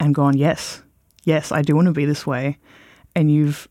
And 0.00 0.14
gone, 0.14 0.36
yes, 0.36 0.82
yes, 1.24 1.52
I 1.52 1.62
do 1.62 1.76
want 1.76 1.86
to 1.86 1.92
be 1.92 2.06
this 2.06 2.26
way. 2.26 2.58
And 3.14 3.30
you've 3.30 3.68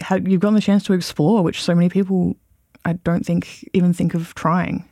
had 0.00 0.28
you've 0.28 0.40
gotten 0.40 0.54
the 0.54 0.60
chance 0.60 0.84
to 0.84 0.92
explore, 0.92 1.42
which 1.42 1.62
so 1.62 1.74
many 1.74 1.88
people 1.88 2.36
I 2.84 2.94
don't 2.94 3.24
think 3.24 3.68
even 3.72 3.92
think 3.92 4.14
of 4.14 4.34
trying. 4.34 4.84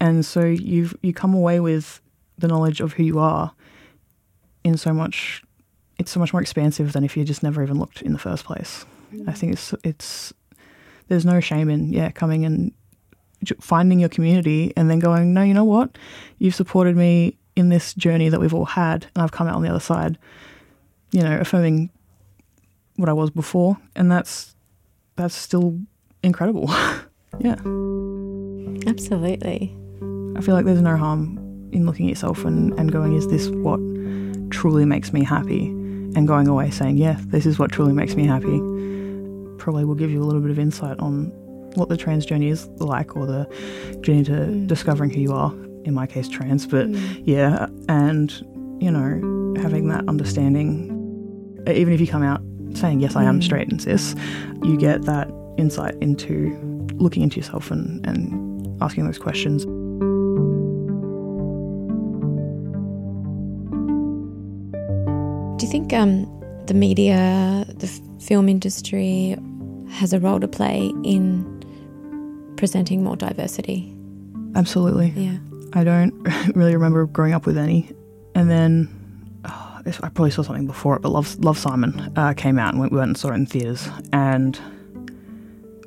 And 0.00 0.24
so 0.24 0.44
you've 0.44 0.94
you 1.02 1.12
come 1.12 1.34
away 1.34 1.60
with 1.60 2.00
the 2.38 2.48
knowledge 2.48 2.80
of 2.80 2.94
who 2.94 3.02
you 3.02 3.18
are 3.18 3.52
in 4.64 4.76
so 4.76 4.92
much 4.92 5.42
it's 5.98 6.10
so 6.10 6.20
much 6.20 6.32
more 6.32 6.40
expansive 6.40 6.92
than 6.92 7.04
if 7.04 7.16
you 7.16 7.24
just 7.24 7.42
never 7.42 7.62
even 7.62 7.78
looked 7.78 8.00
in 8.02 8.12
the 8.12 8.18
first 8.18 8.44
place. 8.44 8.86
I 9.26 9.32
think 9.32 9.52
it's 9.52 9.74
it's 9.84 10.32
there's 11.08 11.26
no 11.26 11.40
shame 11.40 11.68
in 11.68 11.92
yeah 11.92 12.10
coming 12.10 12.44
and 12.44 12.72
finding 13.60 13.98
your 13.98 14.08
community 14.08 14.72
and 14.76 14.90
then 14.90 14.98
going, 14.98 15.32
no, 15.32 15.42
you 15.42 15.54
know 15.54 15.64
what? 15.64 15.96
You've 16.38 16.54
supported 16.54 16.96
me 16.96 17.38
in 17.60 17.68
this 17.68 17.94
journey 17.94 18.28
that 18.30 18.40
we've 18.40 18.54
all 18.54 18.64
had, 18.64 19.06
and 19.14 19.22
I've 19.22 19.30
come 19.32 19.46
out 19.46 19.54
on 19.54 19.62
the 19.62 19.68
other 19.68 19.78
side, 19.80 20.18
you 21.12 21.22
know, 21.22 21.38
affirming 21.38 21.90
what 22.96 23.08
I 23.08 23.12
was 23.12 23.30
before. 23.30 23.76
And 23.94 24.10
that's, 24.10 24.56
that's 25.16 25.34
still 25.34 25.78
incredible. 26.22 26.66
yeah. 27.38 27.56
Absolutely. 28.88 29.76
I 30.36 30.40
feel 30.40 30.54
like 30.54 30.64
there's 30.64 30.80
no 30.80 30.96
harm 30.96 31.38
in 31.72 31.86
looking 31.86 32.06
at 32.06 32.10
yourself 32.10 32.44
and, 32.44 32.72
and 32.78 32.90
going, 32.90 33.14
is 33.14 33.28
this 33.28 33.48
what 33.48 33.78
truly 34.50 34.84
makes 34.84 35.12
me 35.12 35.22
happy? 35.22 35.66
And 36.16 36.26
going 36.26 36.48
away 36.48 36.70
saying, 36.70 36.96
yeah, 36.96 37.18
this 37.26 37.46
is 37.46 37.58
what 37.58 37.70
truly 37.70 37.92
makes 37.92 38.16
me 38.16 38.26
happy. 38.26 38.58
Probably 39.58 39.84
will 39.84 39.94
give 39.94 40.10
you 40.10 40.22
a 40.22 40.24
little 40.24 40.40
bit 40.40 40.50
of 40.50 40.58
insight 40.58 40.98
on 40.98 41.26
what 41.76 41.88
the 41.88 41.96
trans 41.96 42.26
journey 42.26 42.48
is 42.48 42.66
like 42.78 43.16
or 43.16 43.26
the 43.26 43.46
journey 44.00 44.24
to 44.24 44.32
Mm. 44.32 44.66
discovering 44.66 45.10
who 45.10 45.20
you 45.20 45.32
are, 45.32 45.52
in 45.84 45.94
my 45.94 46.06
case, 46.06 46.28
trans. 46.28 46.66
But 46.66 46.88
yeah, 47.24 47.66
and, 47.88 48.32
you 48.80 48.90
know, 48.90 49.54
having 49.60 49.88
that 49.88 50.08
understanding, 50.08 50.96
even 51.66 51.92
if 51.92 52.00
you 52.00 52.06
come 52.06 52.22
out 52.22 52.42
saying, 52.74 53.00
yes, 53.00 53.16
I 53.16 53.24
am 53.24 53.40
Mm. 53.40 53.44
straight 53.44 53.68
and 53.70 53.82
cis, 53.82 54.14
you 54.62 54.76
get 54.76 55.02
that 55.02 55.30
insight 55.58 55.94
into 56.00 56.56
looking 56.94 57.22
into 57.22 57.36
yourself 57.36 57.70
and, 57.70 58.04
and 58.06 58.82
asking 58.82 59.04
those 59.06 59.18
questions. 59.18 59.64
Do 65.56 65.66
you 65.66 65.70
think 65.72 65.92
um, 65.92 66.26
the 66.66 66.74
media, 66.74 67.66
the 67.76 67.88
film 68.20 68.48
industry, 68.48 69.36
has 69.90 70.12
a 70.12 70.20
role 70.20 70.40
to 70.40 70.48
play 70.48 70.92
in 71.04 71.44
presenting 72.56 73.02
more 73.02 73.16
diversity? 73.16 73.94
Absolutely. 74.54 75.12
Yeah. 75.16 75.36
I 75.72 75.84
don't 75.84 76.12
really 76.54 76.74
remember 76.74 77.06
growing 77.06 77.32
up 77.32 77.46
with 77.46 77.56
any. 77.56 77.90
And 78.34 78.50
then 78.50 78.88
oh, 79.44 79.80
I 79.84 79.90
probably 79.90 80.30
saw 80.30 80.42
something 80.42 80.66
before 80.66 80.96
it, 80.96 81.02
but 81.02 81.10
Love, 81.10 81.38
Love 81.38 81.58
Simon 81.58 82.12
uh, 82.16 82.34
came 82.34 82.58
out 82.58 82.74
and 82.74 82.82
we 82.82 82.88
went 82.88 83.08
and 83.08 83.18
saw 83.18 83.30
it 83.30 83.34
in 83.34 83.46
theaters. 83.46 83.88
And 84.12 84.58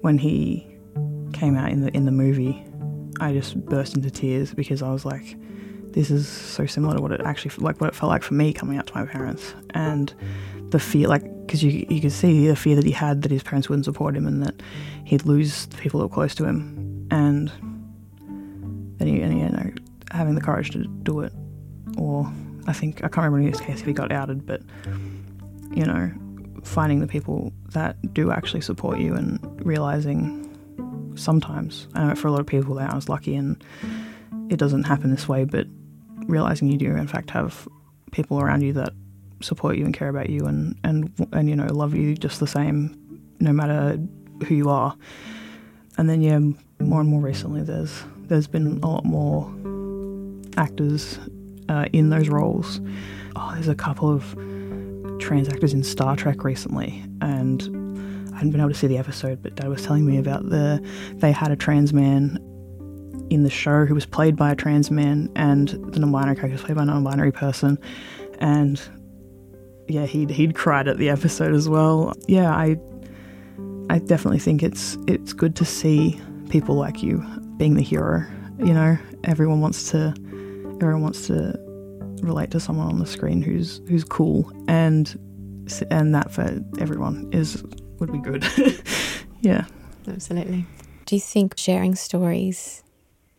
when 0.02 0.18
he 0.18 0.68
came 1.32 1.58
out 1.58 1.72
in 1.72 1.82
the 1.82 1.96
in 1.96 2.06
the 2.06 2.12
movie, 2.12 2.64
I 3.20 3.34
just 3.34 3.56
burst 3.66 3.96
into 3.96 4.12
tears 4.12 4.54
because 4.54 4.82
I 4.82 4.92
was 4.92 5.06
like, 5.06 5.36
"This 5.92 6.12
is 6.12 6.28
so 6.28 6.66
similar 6.66 6.96
to 6.96 7.02
what 7.02 7.12
it 7.12 7.22
actually 7.22 7.52
like 7.58 7.82
what 7.82 7.90
it 7.90 7.96
felt 7.96 8.10
like 8.10 8.24
for 8.24 8.34
me 8.34 8.54
coming 8.54 8.78
out 8.78 8.88
to 8.88 8.96
my 8.96 9.06
parents." 9.06 9.56
And 9.72 10.14
the 10.70 10.80
fear, 10.80 11.08
like, 11.08 11.24
because 11.46 11.64
you 11.64 11.86
you 11.90 12.02
could 12.02 12.12
see 12.12 12.48
the 12.48 12.56
fear 12.56 12.76
that 12.76 12.86
he 12.86 12.92
had 12.92 13.22
that 13.24 13.32
his 13.32 13.44
parents 13.44 13.70
wouldn't 13.70 13.86
support 13.86 14.16
him 14.16 14.28
and 14.28 14.44
that 14.44 14.62
he'd 15.06 15.26
lose 15.26 15.66
the 15.68 15.78
people 15.78 16.00
that 16.00 16.08
were 16.08 16.14
close 16.14 16.36
to 16.36 16.46
him, 16.46 17.08
and 17.12 17.52
then 19.08 19.16
he, 19.16 19.22
and, 19.22 19.40
you 19.40 19.50
know, 19.50 19.72
having 20.12 20.36
the 20.36 20.42
courage 20.42 20.72
to 20.72 20.86
do 20.86 21.22
it, 21.22 21.34
or 21.98 22.32
I 22.68 22.74
think 22.74 22.98
I 23.04 23.08
can't 23.08 23.26
remember 23.26 23.40
in 23.40 23.48
his 23.48 23.60
case 23.60 23.82
if 23.82 23.86
he 23.86 23.94
got 23.94 24.12
outed, 24.12 24.46
but 24.46 24.62
you 25.72 25.86
know, 25.86 26.12
finding 26.64 27.00
the 27.00 27.08
people 27.08 27.52
that 27.72 28.14
do 28.14 28.32
actually 28.32 28.62
support 28.62 29.00
you 29.00 29.16
and 29.16 29.40
realizing 29.66 30.50
sometimes 31.16 31.88
I 31.94 32.06
know 32.06 32.16
for 32.16 32.28
a 32.28 32.32
lot 32.32 32.40
of 32.40 32.48
people 32.48 32.76
that 32.76 32.92
I 32.92 32.96
was 32.96 33.10
lucky 33.10 33.36
and 33.36 33.64
it 34.50 34.58
doesn't 34.58 34.84
happen 34.84 35.12
this 35.12 35.28
way, 35.28 35.46
but 35.46 35.68
realizing 36.28 36.70
you 36.70 36.78
do 36.78 36.96
in 36.96 37.08
fact 37.08 37.30
have 37.32 37.68
people 38.12 38.40
around 38.40 38.62
you 38.62 38.74
that 38.74 38.94
support 39.42 39.78
you 39.78 39.84
and 39.84 39.94
care 39.94 40.10
about 40.10 40.30
you 40.30 40.46
and 40.46 40.80
and 40.84 41.12
and 41.34 41.50
you 41.50 41.56
know 41.56 41.66
love 41.66 41.94
you 41.94 42.16
just 42.16 42.40
the 42.40 42.48
same, 42.48 42.96
no 43.40 43.52
matter 43.52 44.00
who 44.48 44.56
you 44.56 44.70
are. 44.70 44.96
And 45.98 46.10
then 46.10 46.22
yeah, 46.22 46.40
more 46.88 47.02
and 47.02 47.10
more 47.10 47.22
recently, 47.22 47.62
there's 47.62 48.04
there's 48.28 48.48
been 48.48 48.80
a 48.82 48.88
lot 48.88 49.06
more 49.06 49.52
actors 50.58 51.20
uh, 51.70 51.86
in 51.94 52.10
those 52.10 52.30
roles. 52.30 52.82
Oh, 53.36 53.52
there's 53.54 53.68
a 53.68 53.76
couple 53.76 54.12
of 54.12 54.24
trans 55.20 55.50
actors 55.50 55.74
in 55.74 55.84
Star 55.84 56.16
Trek 56.16 56.44
recently, 56.44 57.04
and 57.22 57.62
I 58.34 58.38
hadn't 58.38 58.52
been 58.52 58.62
able 58.62 58.72
to 58.72 58.76
see 58.76 58.88
the 58.88 58.98
episode, 58.98 59.42
but 59.42 59.56
Dad 59.56 59.70
was 59.70 59.84
telling 59.84 60.06
me 60.06 60.18
about 60.18 60.50
the 60.50 60.86
they 61.16 61.32
had 61.32 61.52
a 61.52 61.56
trans 61.56 61.94
man 61.94 62.38
in 63.30 63.44
the 63.44 63.50
show 63.50 63.86
who 63.86 63.96
was 63.96 64.06
played 64.06 64.36
by 64.36 64.52
a 64.52 64.56
trans 64.56 64.92
man, 64.92 65.30
and 65.36 65.70
the 65.94 66.00
non-binary 66.00 66.36
character 66.36 66.54
was 66.54 66.62
played 66.62 66.76
by 66.76 66.84
a 66.84 66.86
non-binary 66.86 67.32
person, 67.32 67.78
and 68.40 68.82
yeah, 69.88 70.06
he'd 70.06 70.30
he'd 70.30 70.56
cried 70.56 70.88
at 70.88 70.98
the 70.98 71.10
episode 71.10 71.54
as 71.54 71.68
well. 71.68 72.14
Yeah, 72.28 72.52
I 72.52 72.78
I 73.90 74.00
definitely 74.00 74.40
think 74.40 74.64
it's 74.64 74.98
it's 75.08 75.34
good 75.34 75.56
to 75.58 75.66
see 75.66 76.20
people 76.54 76.76
like 76.76 77.02
you 77.02 77.18
being 77.58 77.74
the 77.74 77.82
hero. 77.82 78.24
You 78.60 78.76
know, 78.76 78.96
everyone 79.24 79.60
wants 79.60 79.90
to 79.90 80.14
everyone 80.80 81.02
wants 81.02 81.26
to 81.26 81.60
relate 82.22 82.52
to 82.52 82.60
someone 82.60 82.86
on 82.88 83.00
the 83.00 83.08
screen 83.08 83.42
who's 83.42 83.82
who's 83.90 84.04
cool, 84.04 84.50
and 84.68 85.08
and 85.90 86.14
that 86.14 86.32
for 86.32 86.64
everyone 86.80 87.28
is 87.34 87.64
would 87.98 88.12
be 88.12 88.20
good. 88.20 88.46
yeah, 89.42 89.66
Absolutely. 90.08 90.68
Do 91.08 91.16
you 91.16 91.22
think 91.22 91.56
sharing 91.58 91.96
stories 91.96 92.84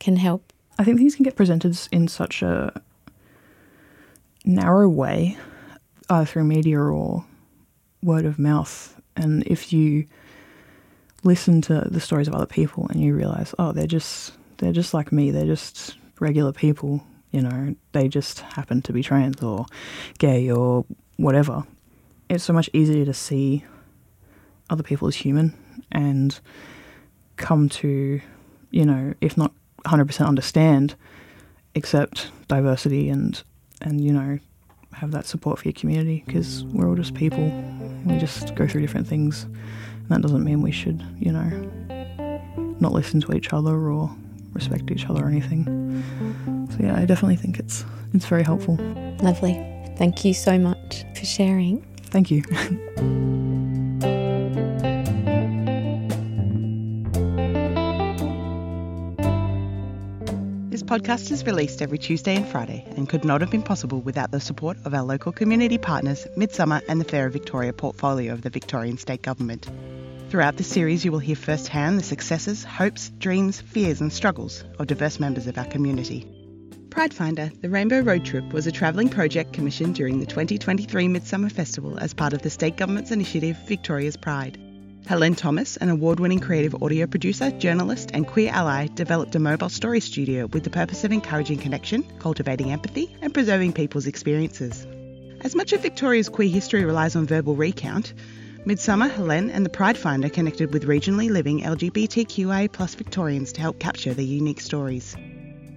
can 0.00 0.16
help? 0.16 0.52
I 0.76 0.82
think 0.82 0.98
things 0.98 1.14
can 1.14 1.22
get 1.22 1.36
presented 1.36 1.78
in 1.92 2.08
such 2.08 2.42
a 2.42 2.82
narrow 4.44 4.88
way, 4.88 5.38
either 6.10 6.26
through 6.26 6.44
media 6.44 6.80
or 6.80 7.24
word 8.02 8.24
of 8.24 8.40
mouth. 8.40 9.00
And 9.16 9.44
if 9.46 9.72
you 9.72 10.06
listen 11.24 11.60
to 11.62 11.88
the 11.90 12.00
stories 12.00 12.28
of 12.28 12.34
other 12.34 12.46
people 12.46 12.86
and 12.88 13.00
you 13.00 13.14
realize, 13.14 13.54
oh, 13.58 13.72
they're 13.72 13.86
just 13.86 14.32
they're 14.58 14.72
just 14.72 14.94
like 14.94 15.12
me. 15.12 15.30
They're 15.30 15.46
just 15.46 15.96
regular 16.20 16.52
people. 16.52 17.02
You 17.32 17.42
know, 17.42 17.74
they 17.92 18.08
just 18.08 18.40
happen 18.40 18.82
to 18.82 18.92
be 18.92 19.02
trans 19.02 19.42
or 19.42 19.66
gay 20.18 20.50
or 20.50 20.84
whatever. 21.16 21.64
It's 22.28 22.44
so 22.44 22.52
much 22.52 22.70
easier 22.72 23.04
to 23.04 23.14
see 23.14 23.64
other 24.70 24.82
people 24.82 25.08
as 25.08 25.16
human 25.16 25.54
and 25.90 26.38
come 27.36 27.68
to, 27.68 28.20
you 28.70 28.84
know, 28.84 29.14
if 29.20 29.36
not 29.36 29.52
100% 29.84 30.26
understand, 30.26 30.94
accept 31.74 32.30
diversity 32.48 33.08
and 33.08 33.42
and 33.80 34.00
you 34.00 34.12
know 34.12 34.38
have 34.94 35.10
that 35.12 35.26
support 35.26 35.58
for 35.58 35.64
your 35.64 35.72
community 35.72 36.22
because 36.26 36.64
we're 36.64 36.88
all 36.88 36.94
just 36.94 37.14
people. 37.14 37.44
We 38.04 38.18
just 38.18 38.54
go 38.54 38.66
through 38.66 38.82
different 38.82 39.06
things. 39.06 39.44
And 39.44 40.08
that 40.08 40.22
doesn't 40.22 40.44
mean 40.44 40.62
we 40.62 40.72
should, 40.72 41.02
you 41.18 41.32
know, 41.32 42.76
not 42.80 42.92
listen 42.92 43.20
to 43.22 43.34
each 43.34 43.52
other 43.52 43.74
or 43.74 44.14
respect 44.52 44.90
each 44.90 45.06
other 45.08 45.24
or 45.24 45.28
anything. 45.28 45.64
So 46.70 46.84
yeah, 46.84 46.96
I 46.96 47.04
definitely 47.04 47.36
think 47.36 47.58
it's 47.58 47.84
it's 48.12 48.26
very 48.26 48.42
helpful. 48.42 48.76
Lovely. 49.22 49.54
Thank 49.96 50.24
you 50.24 50.34
so 50.34 50.58
much 50.58 51.04
for 51.16 51.24
sharing. 51.24 51.84
Thank 52.10 52.30
you. 52.30 52.42
podcast 60.94 61.32
is 61.32 61.44
released 61.44 61.82
every 61.82 61.98
Tuesday 61.98 62.36
and 62.36 62.46
Friday 62.46 62.84
and 62.96 63.08
could 63.08 63.24
not 63.24 63.40
have 63.40 63.50
been 63.50 63.64
possible 63.64 64.00
without 64.02 64.30
the 64.30 64.38
support 64.38 64.76
of 64.84 64.94
our 64.94 65.02
local 65.02 65.32
community 65.32 65.76
partners, 65.76 66.24
Midsumma 66.36 66.82
and 66.88 67.00
the 67.00 67.04
Fairer 67.04 67.30
Victoria 67.30 67.72
portfolio 67.72 68.32
of 68.32 68.42
the 68.42 68.50
Victorian 68.50 68.96
State 68.96 69.20
Government. 69.20 69.68
Throughout 70.28 70.56
the 70.56 70.62
series, 70.62 71.04
you 71.04 71.10
will 71.10 71.18
hear 71.18 71.34
firsthand 71.34 71.98
the 71.98 72.04
successes, 72.04 72.62
hopes, 72.62 73.10
dreams, 73.18 73.60
fears, 73.60 74.00
and 74.00 74.12
struggles 74.12 74.62
of 74.78 74.86
diverse 74.86 75.18
members 75.18 75.48
of 75.48 75.58
our 75.58 75.64
community. 75.64 76.28
Pridefinder, 76.90 77.50
the 77.60 77.70
Rainbow 77.70 77.98
Road 77.98 78.24
Trip, 78.24 78.52
was 78.52 78.68
a 78.68 78.72
travelling 78.72 79.08
project 79.08 79.52
commissioned 79.52 79.96
during 79.96 80.20
the 80.20 80.26
2023 80.26 81.08
Midsumma 81.08 81.50
Festival 81.50 81.98
as 81.98 82.14
part 82.14 82.34
of 82.34 82.42
the 82.42 82.50
state 82.50 82.76
government's 82.76 83.10
initiative 83.10 83.58
Victoria's 83.66 84.16
Pride. 84.16 84.63
Helene 85.06 85.34
Thomas, 85.34 85.76
an 85.76 85.90
award 85.90 86.18
winning 86.18 86.40
creative 86.40 86.82
audio 86.82 87.06
producer, 87.06 87.50
journalist, 87.50 88.10
and 88.14 88.26
queer 88.26 88.50
ally, 88.50 88.86
developed 88.86 89.34
a 89.34 89.38
mobile 89.38 89.68
story 89.68 90.00
studio 90.00 90.46
with 90.46 90.64
the 90.64 90.70
purpose 90.70 91.04
of 91.04 91.12
encouraging 91.12 91.58
connection, 91.58 92.02
cultivating 92.20 92.72
empathy, 92.72 93.14
and 93.20 93.34
preserving 93.34 93.74
people's 93.74 94.06
experiences. 94.06 94.86
As 95.42 95.54
much 95.54 95.74
of 95.74 95.82
Victoria's 95.82 96.30
queer 96.30 96.48
history 96.48 96.86
relies 96.86 97.16
on 97.16 97.26
verbal 97.26 97.54
recount, 97.54 98.14
Midsumma, 98.64 99.10
Helene, 99.10 99.50
and 99.50 99.66
the 99.66 99.70
Pridefinder 99.70 100.32
connected 100.32 100.72
with 100.72 100.88
regionally 100.88 101.28
living 101.28 101.60
LGBTQIA 101.60 102.96
Victorians 102.96 103.52
to 103.52 103.60
help 103.60 103.78
capture 103.78 104.14
their 104.14 104.24
unique 104.24 104.62
stories. 104.62 105.14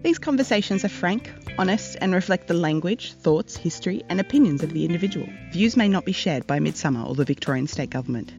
These 0.03 0.19
conversations 0.19 0.85
are 0.85 0.89
frank, 0.89 1.29
honest, 1.57 1.97
and 1.99 2.13
reflect 2.13 2.47
the 2.47 2.53
language, 2.53 3.11
thoughts, 3.11 3.57
history, 3.57 4.03
and 4.07 4.21
opinions 4.21 4.63
of 4.63 4.71
the 4.71 4.85
individual. 4.85 5.27
Views 5.51 5.75
may 5.75 5.89
not 5.89 6.05
be 6.05 6.13
shared 6.13 6.47
by 6.47 6.59
Midsumma 6.59 7.09
or 7.09 7.15
the 7.15 7.25
Victorian 7.25 7.67
State 7.67 7.89
Government. 7.89 8.31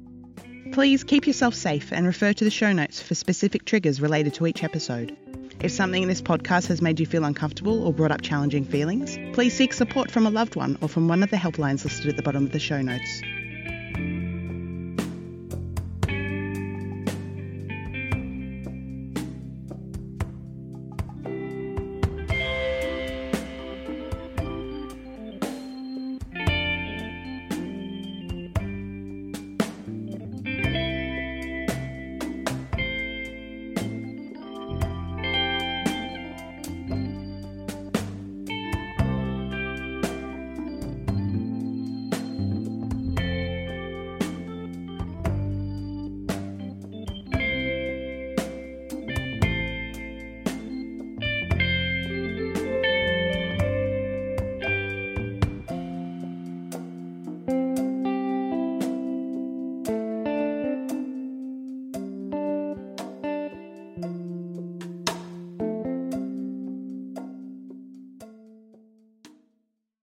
Please 0.79 1.03
keep 1.03 1.27
yourself 1.27 1.57
safe 1.57 1.93
and 1.93 2.07
refer 2.07 2.33
to 2.33 2.45
the 2.45 2.53
show 2.53 2.73
notes 2.73 3.03
for 3.03 3.17
specific 3.17 3.65
triggers 3.65 4.01
related 4.01 4.35
to 4.35 4.47
each 4.47 4.63
episode. 4.63 5.17
If 5.59 5.73
something 5.73 6.05
in 6.05 6.09
this 6.09 6.23
podcast 6.23 6.69
has 6.69 6.81
made 6.81 7.01
you 7.01 7.07
feel 7.07 7.25
uncomfortable 7.25 7.85
or 7.85 7.93
brought 7.93 8.13
up 8.13 8.23
challenging 8.23 8.65
feelings, 8.65 9.19
please 9.33 9.57
seek 9.57 9.73
support 9.73 10.09
from 10.09 10.25
a 10.25 10.31
loved 10.31 10.55
one 10.55 10.79
or 10.81 10.89
from 10.89 11.09
one 11.09 11.25
of 11.25 11.33
the 11.33 11.37
helplines 11.37 11.83
listed 11.83 12.07
at 12.07 12.17
the 12.17 12.23
bottom 12.23 12.45
of 12.45 12.53
the 12.53 12.61
show 12.61 12.81
notes. 12.81 13.23